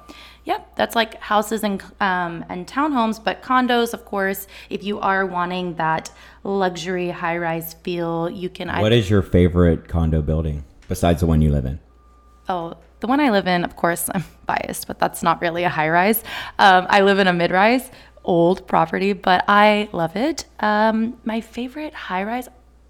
Yep, 0.46 0.78
that's 0.78 0.96
like 0.96 1.20
houses 1.20 1.62
and 1.66 1.84
um, 2.00 2.46
and 2.48 2.66
townhomes, 2.66 3.22
but 3.22 3.44
condos, 3.44 3.94
of 3.94 4.06
course. 4.06 4.48
If 4.70 4.82
you 4.82 4.98
are 5.02 5.26
wanting 5.26 5.76
that 5.76 6.10
luxury 6.46 7.10
high-rise 7.10 7.74
feel, 7.84 8.30
you 8.30 8.48
can. 8.50 8.70
What 8.70 8.94
is 8.94 9.10
your 9.10 9.22
favorite 9.22 9.90
condo 9.90 10.22
building 10.22 10.64
besides 10.88 11.20
the 11.20 11.28
one 11.28 11.42
you 11.42 11.52
live 11.52 11.66
in? 11.66 11.82
Oh, 12.48 12.78
the 13.02 13.08
one 13.08 13.20
I 13.20 13.30
live 13.30 13.46
in, 13.46 13.66
of 13.66 13.76
course, 13.76 14.10
I'm 14.14 14.24
biased, 14.46 14.88
but 14.88 15.00
that's 15.00 15.22
not 15.22 15.42
really 15.42 15.66
a 15.66 15.70
high-rise. 15.70 16.24
Um, 16.58 16.88
I 16.90 17.02
live 17.02 17.20
in 17.20 17.28
a 17.28 17.34
mid-rise, 17.34 17.92
old 18.28 18.68
property, 18.68 19.14
but 19.14 19.44
I 19.48 19.90
love 19.92 20.16
it. 20.16 20.46
Um, 20.60 21.18
my 21.26 21.42
favorite 21.42 21.96
high-rise, 21.96 22.50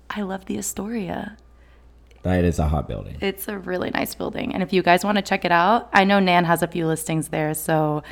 I 0.09 0.23
love 0.23 0.45
the 0.45 0.57
Astoria. 0.57 1.37
That 2.23 2.43
is 2.43 2.59
a 2.59 2.67
hot 2.67 2.89
building. 2.89 3.17
It's 3.21 3.47
a 3.47 3.57
really 3.57 3.89
nice 3.91 4.13
building. 4.13 4.53
And 4.53 4.61
if 4.61 4.73
you 4.73 4.83
guys 4.83 5.05
want 5.05 5.17
to 5.17 5.21
check 5.21 5.45
it 5.45 5.51
out, 5.51 5.89
I 5.93 6.03
know 6.03 6.19
Nan 6.19 6.43
has 6.43 6.61
a 6.61 6.67
few 6.67 6.85
listings 6.85 7.29
there. 7.29 7.53
So 7.53 8.03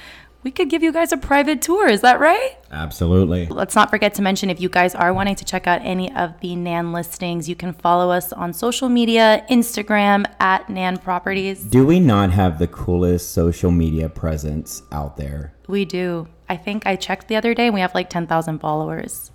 we 0.44 0.52
could 0.52 0.70
give 0.70 0.84
you 0.84 0.94
guys 0.94 1.12
a 1.12 1.18
private 1.18 1.62
tour. 1.62 1.88
Is 1.90 2.02
that 2.02 2.20
right? 2.20 2.56
Absolutely. 2.72 3.48
Let's 3.48 3.76
not 3.76 3.90
forget 3.90 4.14
to 4.14 4.22
mention 4.22 4.50
if 4.50 4.62
you 4.62 4.70
guys 4.70 4.94
are 4.94 5.12
wanting 5.12 5.36
to 5.36 5.44
check 5.44 5.66
out 5.66 5.82
any 5.84 6.14
of 6.14 6.40
the 6.40 6.56
Nan 6.56 6.94
listings, 6.94 7.50
you 7.50 7.56
can 7.56 7.74
follow 7.74 8.12
us 8.12 8.32
on 8.32 8.54
social 8.54 8.88
media 8.88 9.44
Instagram 9.50 10.26
at 10.40 10.70
Nan 10.70 10.98
Properties. 10.98 11.64
Do 11.64 11.86
we 11.86 12.00
not 12.00 12.32
have 12.32 12.60
the 12.60 12.68
coolest 12.68 13.32
social 13.32 13.72
media 13.72 14.08
presence 14.08 14.84
out 14.92 15.18
there? 15.18 15.56
We 15.68 15.84
do. 15.84 16.28
I 16.50 16.58
think 16.58 16.86
I 16.86 16.96
checked 16.96 17.28
the 17.28 17.36
other 17.36 17.54
day 17.54 17.66
and 17.66 17.74
we 17.74 17.82
have 17.82 17.96
like 17.96 18.10
10,000 18.10 18.60
followers. 18.60 19.32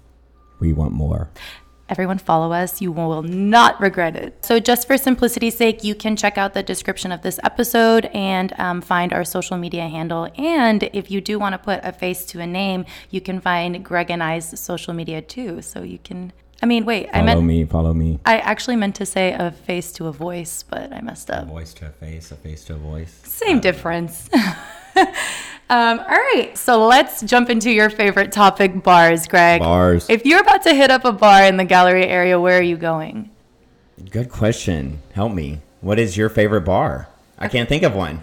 We 0.61 0.73
want 0.73 0.93
more. 0.93 1.31
Everyone 1.89 2.19
follow 2.19 2.53
us. 2.53 2.81
You 2.81 2.93
will 2.93 3.25
not 3.25 3.81
regret 3.81 4.15
it. 4.15 4.45
So, 4.45 4.61
just 4.61 4.87
for 4.87 4.97
simplicity's 4.97 5.57
sake, 5.57 5.83
you 5.83 5.97
can 5.97 6.15
check 6.15 6.39
out 6.39 6.55
the 6.55 6.63
description 6.63 7.11
of 7.11 7.23
this 7.23 7.41
episode 7.43 8.05
and 8.15 8.53
um, 8.61 8.81
find 8.81 9.13
our 9.13 9.25
social 9.25 9.57
media 9.57 9.89
handle. 9.89 10.29
And 10.39 10.85
if 10.93 11.11
you 11.11 11.21
do 11.21 11.41
want 11.41 11.55
to 11.55 11.59
put 11.59 11.81
a 11.83 11.93
face 11.93 12.25
to 12.27 12.39
a 12.39 12.47
name, 12.47 12.85
you 13.11 13.21
can 13.21 13.41
find 13.41 13.85
Greg 13.85 14.09
and 14.09 14.23
I's 14.23 14.61
social 14.61 14.95
media 14.95 15.21
too. 15.21 15.63
So, 15.63 15.83
you 15.83 15.99
can. 15.99 16.33
I 16.63 16.67
mean, 16.67 16.85
wait, 16.85 17.09
I 17.09 17.13
Follow 17.21 17.25
meant. 17.25 17.43
me, 17.45 17.65
follow 17.65 17.95
me. 17.95 18.19
I 18.27 18.39
actually 18.39 18.77
meant 18.77 18.95
to 18.97 19.07
say 19.07 19.33
a 19.33 19.51
face 19.51 19.93
to 19.93 20.07
a 20.09 20.13
voice, 20.13 20.63
but 20.63 20.93
I 20.93 21.01
messed 21.01 21.31
up. 21.31 21.47
voice 21.49 21.73
to 21.75 21.87
a 21.87 21.91
face, 21.91 22.31
a 22.31 22.37
face 22.37 22.65
to 22.65 22.75
a 22.75 22.77
voice. 22.77 23.19
Same 23.25 23.61
difference. 23.61 24.29
um, 24.95 25.07
all 25.71 26.05
right, 26.07 26.51
so 26.55 26.87
let's 26.87 27.23
jump 27.23 27.49
into 27.49 27.71
your 27.71 27.89
favorite 27.89 28.31
topic 28.31 28.83
bars, 28.83 29.27
Greg. 29.27 29.61
Bars. 29.61 30.11
If 30.11 30.27
you're 30.27 30.41
about 30.41 30.63
to 30.65 30.75
hit 30.75 30.91
up 30.91 31.07
a 31.07 31.13
bar 31.13 31.45
in 31.45 31.57
the 31.57 31.65
gallery 31.65 32.07
area, 32.07 32.39
where 32.39 32.59
are 32.59 32.63
you 32.63 32.77
going? 32.77 33.31
Good 34.11 34.29
question. 34.31 35.01
Help 35.15 35.33
me. 35.33 35.61
What 35.81 35.99
is 35.99 36.17
your 36.17 36.29
favorite 36.29 36.63
bar? 36.63 37.09
I 37.39 37.49
can't 37.49 37.69
think 37.71 37.83
of 37.85 37.95
one. 37.95 38.23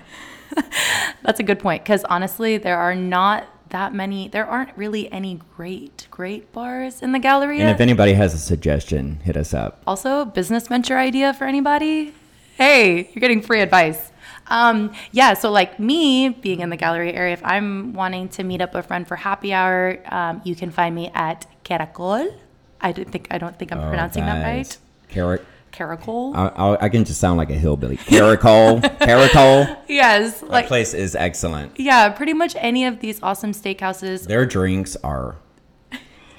That's 1.24 1.40
a 1.40 1.44
good 1.44 1.60
point 1.60 1.84
because 1.84 2.04
honestly, 2.04 2.58
there 2.58 2.78
are 2.78 2.94
not 2.94 3.46
that 3.70 3.94
many. 3.94 4.28
There 4.28 4.46
aren't 4.46 4.76
really 4.78 5.12
any 5.12 5.40
great, 5.56 6.08
great 6.12 6.52
bars 6.52 7.02
in 7.02 7.12
the 7.12 7.20
gallery. 7.20 7.60
And 7.60 7.70
if 7.70 7.80
anybody 7.82 8.14
has 8.14 8.34
a 8.34 8.38
suggestion, 8.38 9.20
hit 9.24 9.38
us 9.38 9.54
up. 9.54 9.82
also, 9.88 10.26
business 10.26 10.68
venture 10.68 10.98
idea 10.98 11.34
for 11.34 11.46
anybody? 11.46 12.14
Hey, 12.56 13.10
you're 13.14 13.22
getting 13.22 13.42
free 13.42 13.62
advice. 13.62 14.12
Um, 14.48 14.94
yeah, 15.12 15.34
so 15.34 15.52
like 15.52 15.80
me 15.80 16.30
being 16.30 16.62
in 16.62 16.70
the 16.70 16.78
gallery 16.78 17.14
area, 17.14 17.34
if 17.34 17.44
I'm 17.44 17.94
wanting 17.94 18.30
to 18.30 18.44
meet 18.44 18.62
up 18.62 18.74
a 18.76 18.82
friend 18.82 19.08
for 19.08 19.16
happy 19.16 19.54
hour, 19.54 20.00
um, 20.08 20.42
you 20.44 20.56
can 20.56 20.72
find 20.72 20.96
me 20.96 21.12
at 21.14 21.46
Caracol. 21.64 22.34
I 22.80 22.92
don't 22.92 23.12
think 23.12 23.28
I 23.32 23.38
don't 23.38 23.58
think 23.58 23.72
I'm 23.72 23.80
pronouncing 23.80 24.26
that 24.26 24.44
right. 24.44 24.78
Carrot. 25.10 25.44
Caracol. 25.78 26.36
I, 26.36 26.48
I, 26.48 26.86
I 26.86 26.90
can 26.90 27.06
just 27.06 27.20
sound 27.20 27.38
like 27.38 27.50
a 27.50 27.54
hillbilly. 27.54 27.98
Caracol. 27.98 28.82
Caracol. 29.00 29.78
yes, 29.88 30.40
That 30.42 30.50
like 30.50 30.68
place 30.68 30.94
is 30.94 31.16
excellent. 31.16 31.80
yeah, 31.80 32.10
pretty 32.10 32.34
much 32.34 32.56
any 32.58 32.86
of 32.86 33.00
these 33.00 33.22
awesome 33.22 33.52
steakhouses 33.52 34.28
Their 34.28 34.46
drinks 34.46 34.96
are 35.04 35.36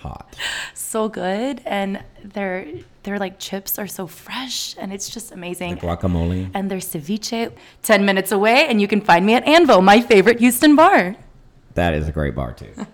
hot. 0.00 0.36
so 0.74 1.08
good 1.08 1.60
and 1.66 2.02
their 2.24 2.66
their 3.02 3.18
like 3.18 3.38
chips 3.38 3.78
are 3.78 3.86
so 3.86 4.06
fresh 4.06 4.74
and 4.78 4.92
it's 4.92 5.08
just 5.08 5.32
amazing. 5.32 5.76
Guacamole. 5.78 6.50
and 6.54 6.70
their 6.70 6.78
ceviche 6.78 7.52
10 7.82 8.04
minutes 8.04 8.32
away 8.32 8.66
and 8.68 8.80
you 8.80 8.88
can 8.88 9.00
find 9.00 9.24
me 9.24 9.34
at 9.34 9.44
Anvil, 9.46 9.80
my 9.82 10.00
favorite 10.00 10.38
Houston 10.40 10.76
bar. 10.76 11.16
That 11.74 11.94
is 11.94 12.08
a 12.08 12.12
great 12.12 12.34
bar 12.34 12.52
too. 12.52 12.72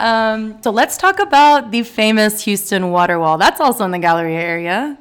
Um, 0.00 0.62
so 0.62 0.70
let's 0.70 0.96
talk 0.96 1.18
about 1.18 1.72
the 1.72 1.82
famous 1.82 2.42
Houston 2.44 2.90
water 2.90 3.18
wall. 3.18 3.36
That's 3.36 3.60
also 3.60 3.84
in 3.84 3.90
the 3.90 3.98
gallery 3.98 4.34
area. 4.34 4.96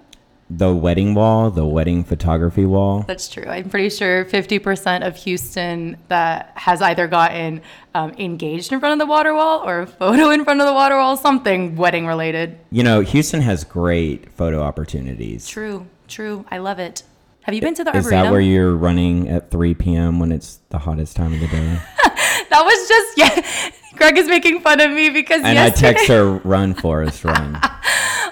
The 0.52 0.74
wedding 0.74 1.14
wall, 1.14 1.52
the 1.52 1.66
wedding 1.66 2.04
photography 2.04 2.66
wall. 2.66 3.04
That's 3.08 3.30
true. 3.30 3.46
I'm 3.46 3.70
pretty 3.70 3.90
sure 3.90 4.26
50% 4.26 5.06
of 5.06 5.16
Houston 5.18 5.98
that 6.08 6.52
has 6.56 6.82
either 6.82 7.08
gotten 7.08 7.62
um, 7.94 8.14
engaged 8.18 8.72
in 8.72 8.80
front 8.80 8.94
of 8.94 9.06
the 9.06 9.10
water 9.10 9.34
wall 9.36 9.62
or 9.64 9.82
a 9.82 9.88
photo 9.88 10.32
in 10.32 10.44
front 10.44 10.60
of 10.60 10.66
the 10.66 10.74
water 10.74 10.96
wall, 10.98 11.18
something 11.18 11.76
wedding 11.76 12.08
related. 12.08 12.58
You 12.72 12.82
know, 12.84 13.02
Houston 13.02 13.42
has 13.42 13.64
great 13.64 14.32
photo 14.32 14.62
opportunities. 14.64 15.48
True, 15.48 15.86
true. 16.08 16.46
I 16.50 16.58
love 16.58 16.80
it. 16.80 17.04
Have 17.44 17.54
you 17.54 17.62
been 17.62 17.76
to 17.76 17.84
the 17.84 17.92
Is 17.96 18.06
Arboretum? 18.06 18.26
that 18.26 18.32
where 18.32 18.42
you're 18.42 18.76
running 18.76 19.30
at 19.30 19.52
3 19.52 19.74
p.m. 19.76 20.20
when 20.20 20.32
it's 20.32 20.60
the 20.70 20.80
hottest 20.80 21.16
time 21.16 21.34
of 21.34 21.40
the 21.40 21.48
day? 21.48 21.80
that 22.60 22.66
was 22.66 22.88
just 22.88 23.18
yeah. 23.18 23.72
Greg 23.96 24.18
is 24.18 24.28
making 24.28 24.62
fun 24.62 24.80
of 24.80 24.92
me 24.92 25.10
because 25.10 25.42
And 25.44 25.60
I 25.60 25.70
text 25.70 26.08
her, 26.08 26.32
run, 26.46 26.74
Forrest, 26.74 27.26
run. 27.26 27.60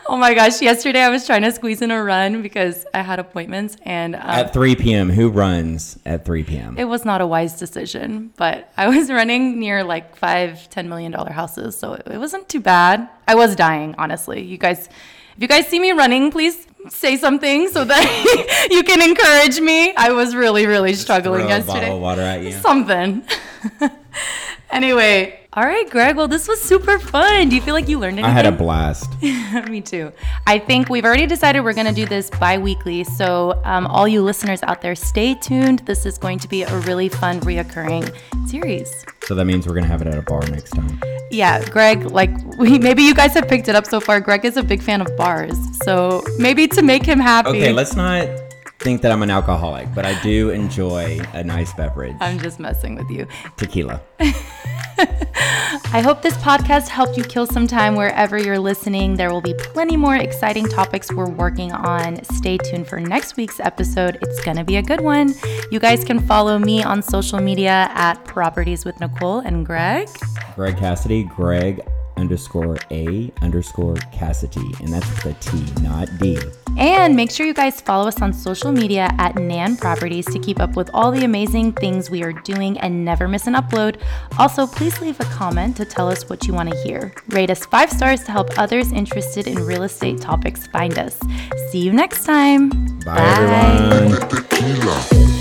Oh 0.09 0.15
my 0.15 0.33
gosh! 0.33 0.61
Yesterday 0.61 1.01
I 1.01 1.09
was 1.09 1.25
trying 1.25 1.41
to 1.41 1.51
squeeze 1.51 1.81
in 1.81 1.91
a 1.91 2.01
run 2.01 2.41
because 2.41 2.85
I 2.93 3.01
had 3.01 3.19
appointments, 3.19 3.75
and 3.81 4.15
um, 4.15 4.21
At 4.21 4.53
3 4.53 4.75
p.m., 4.77 5.09
who 5.09 5.29
runs 5.29 5.99
at 6.05 6.23
3 6.23 6.43
p.m.? 6.43 6.77
it 6.77 6.85
was 6.85 7.03
not 7.03 7.19
a 7.19 7.27
wise 7.27 7.59
decision. 7.59 8.31
But 8.37 8.71
I 8.77 8.87
was 8.87 9.09
running 9.19 9.59
near 9.59 9.83
like 9.83 10.15
five, 10.15 10.69
ten 10.69 10.87
million 10.87 11.11
dollar 11.11 11.31
houses, 11.31 11.77
so 11.77 11.93
it, 11.93 12.03
it 12.07 12.17
wasn't 12.17 12.47
too 12.47 12.61
bad. 12.61 13.09
I 13.27 13.35
was 13.35 13.55
dying, 13.55 13.95
honestly. 13.97 14.41
You 14.43 14.57
guys, 14.57 14.87
if 15.35 15.41
you 15.41 15.47
guys 15.49 15.67
see 15.67 15.79
me 15.79 15.91
running, 15.91 16.31
please 16.31 16.65
say 16.89 17.17
something 17.17 17.67
so 17.67 17.83
that 17.83 18.67
you 18.71 18.83
can 18.83 19.01
encourage 19.01 19.59
me. 19.59 19.93
I 19.95 20.13
was 20.13 20.33
really, 20.33 20.65
really 20.65 20.93
struggling 20.93 21.41
Throw 21.41 21.47
a 21.47 21.57
yesterday. 21.57 21.79
bottle 21.81 21.95
of 21.97 22.01
water 22.01 22.21
at 22.21 22.41
you. 22.43 22.53
Something. 22.53 23.23
anyway, 24.71 25.39
all 25.57 25.65
right, 25.65 25.89
Greg. 25.89 26.15
Well, 26.15 26.27
this 26.27 26.47
was 26.47 26.61
super 26.61 26.99
fun. 26.99 27.49
Do 27.49 27.55
you 27.55 27.63
feel 27.63 27.73
like 27.73 27.89
you 27.89 27.97
learned 27.97 28.19
anything? 28.19 28.29
I 28.29 28.33
had 28.33 28.45
a 28.45 28.51
blast. 28.51 29.09
Me 29.69 29.81
too. 29.81 30.11
I 30.45 30.59
think 30.59 30.87
we've 30.87 31.03
already 31.03 31.25
decided 31.25 31.61
we're 31.61 31.73
going 31.73 31.87
to 31.87 31.93
do 31.93 32.05
this 32.05 32.29
bi 32.29 32.59
weekly. 32.59 33.03
So, 33.03 33.59
um, 33.63 33.87
all 33.87 34.07
you 34.07 34.21
listeners 34.21 34.61
out 34.61 34.81
there, 34.81 34.93
stay 34.93 35.33
tuned. 35.33 35.79
This 35.79 36.05
is 36.05 36.19
going 36.19 36.37
to 36.39 36.47
be 36.47 36.61
a 36.61 36.77
really 36.81 37.09
fun, 37.09 37.39
reoccurring 37.41 38.15
series. 38.47 39.03
So 39.23 39.33
that 39.33 39.45
means 39.45 39.65
we're 39.65 39.73
going 39.73 39.85
to 39.85 39.89
have 39.89 40.01
it 40.03 40.07
at 40.07 40.17
a 40.19 40.21
bar 40.21 40.41
next 40.47 40.71
time. 40.71 41.01
Yeah, 41.31 41.67
Greg, 41.69 42.11
like, 42.11 42.29
we, 42.59 42.77
maybe 42.77 43.01
you 43.01 43.15
guys 43.15 43.33
have 43.33 43.47
picked 43.47 43.67
it 43.67 43.75
up 43.75 43.87
so 43.87 43.99
far. 43.99 44.19
Greg 44.19 44.45
is 44.45 44.57
a 44.57 44.63
big 44.63 44.83
fan 44.83 45.01
of 45.01 45.17
bars. 45.17 45.57
So, 45.83 46.23
maybe 46.37 46.67
to 46.67 46.83
make 46.83 47.03
him 47.03 47.19
happy. 47.19 47.49
Okay, 47.49 47.73
let's 47.73 47.95
not 47.95 48.46
think 48.79 49.01
that 49.01 49.11
I'm 49.11 49.23
an 49.23 49.31
alcoholic, 49.31 49.93
but 49.93 50.05
I 50.05 50.21
do 50.21 50.49
enjoy 50.49 51.19
a 51.33 51.43
nice 51.43 51.73
beverage. 51.73 52.15
I'm 52.19 52.39
just 52.39 52.59
messing 52.59 52.95
with 52.95 53.09
you. 53.09 53.27
Tequila. 53.57 54.01
I 55.93 56.01
hope 56.01 56.21
this 56.21 56.35
podcast 56.37 56.87
helped 56.87 57.17
you 57.17 57.23
kill 57.23 57.45
some 57.45 57.67
time 57.67 57.95
wherever 57.95 58.37
you're 58.37 58.59
listening. 58.59 59.15
There 59.15 59.31
will 59.31 59.41
be 59.41 59.53
plenty 59.53 59.95
more 59.95 60.15
exciting 60.15 60.67
topics 60.67 61.11
we're 61.11 61.29
working 61.29 61.71
on. 61.71 62.23
Stay 62.23 62.57
tuned 62.57 62.87
for 62.87 62.99
next 62.99 63.37
week's 63.37 63.59
episode. 63.59 64.17
It's 64.21 64.39
going 64.41 64.57
to 64.57 64.63
be 64.63 64.77
a 64.77 64.81
good 64.81 65.01
one. 65.01 65.33
You 65.71 65.79
guys 65.79 66.03
can 66.03 66.19
follow 66.19 66.59
me 66.59 66.83
on 66.83 67.01
social 67.01 67.39
media 67.39 67.89
at 67.91 68.23
Properties 68.25 68.85
with 68.85 68.99
Nicole 68.99 69.39
and 69.39 69.65
Greg. 69.65 70.09
Greg 70.55 70.77
Cassidy, 70.77 71.23
Greg 71.23 71.81
underscore 72.17 72.77
A 72.91 73.31
underscore 73.41 73.95
Cassidy. 74.11 74.73
And 74.81 74.93
that's 74.93 75.09
with 75.09 75.25
a 75.25 75.33
T, 75.39 75.81
not 75.81 76.09
D. 76.19 76.37
And 76.77 77.15
make 77.15 77.31
sure 77.31 77.45
you 77.45 77.53
guys 77.53 77.81
follow 77.81 78.07
us 78.07 78.21
on 78.21 78.33
social 78.33 78.71
media 78.71 79.09
at 79.17 79.35
Nan 79.35 79.77
Properties 79.77 80.25
to 80.27 80.39
keep 80.39 80.59
up 80.59 80.75
with 80.75 80.89
all 80.93 81.11
the 81.11 81.25
amazing 81.25 81.73
things 81.73 82.09
we 82.09 82.23
are 82.23 82.33
doing 82.33 82.77
and 82.79 83.03
never 83.03 83.27
miss 83.27 83.47
an 83.47 83.55
upload. 83.55 83.99
Also, 84.37 84.67
please 84.67 84.99
leave 85.01 85.19
a 85.19 85.25
comment 85.25 85.75
to 85.77 85.85
tell 85.85 86.07
us 86.07 86.29
what 86.29 86.45
you 86.45 86.53
want 86.53 86.69
to 86.69 86.77
hear. 86.83 87.13
Rate 87.29 87.49
us 87.49 87.65
five 87.65 87.91
stars 87.91 88.23
to 88.25 88.31
help 88.31 88.49
others 88.59 88.91
interested 88.91 89.47
in 89.47 89.57
real 89.65 89.83
estate 89.83 90.21
topics 90.21 90.67
find 90.67 90.99
us. 90.99 91.19
See 91.71 91.79
you 91.79 91.93
next 91.93 92.25
time. 92.25 92.69
Bye, 93.05 93.97
everyone. 93.99 94.29
Tequila. 94.29 95.36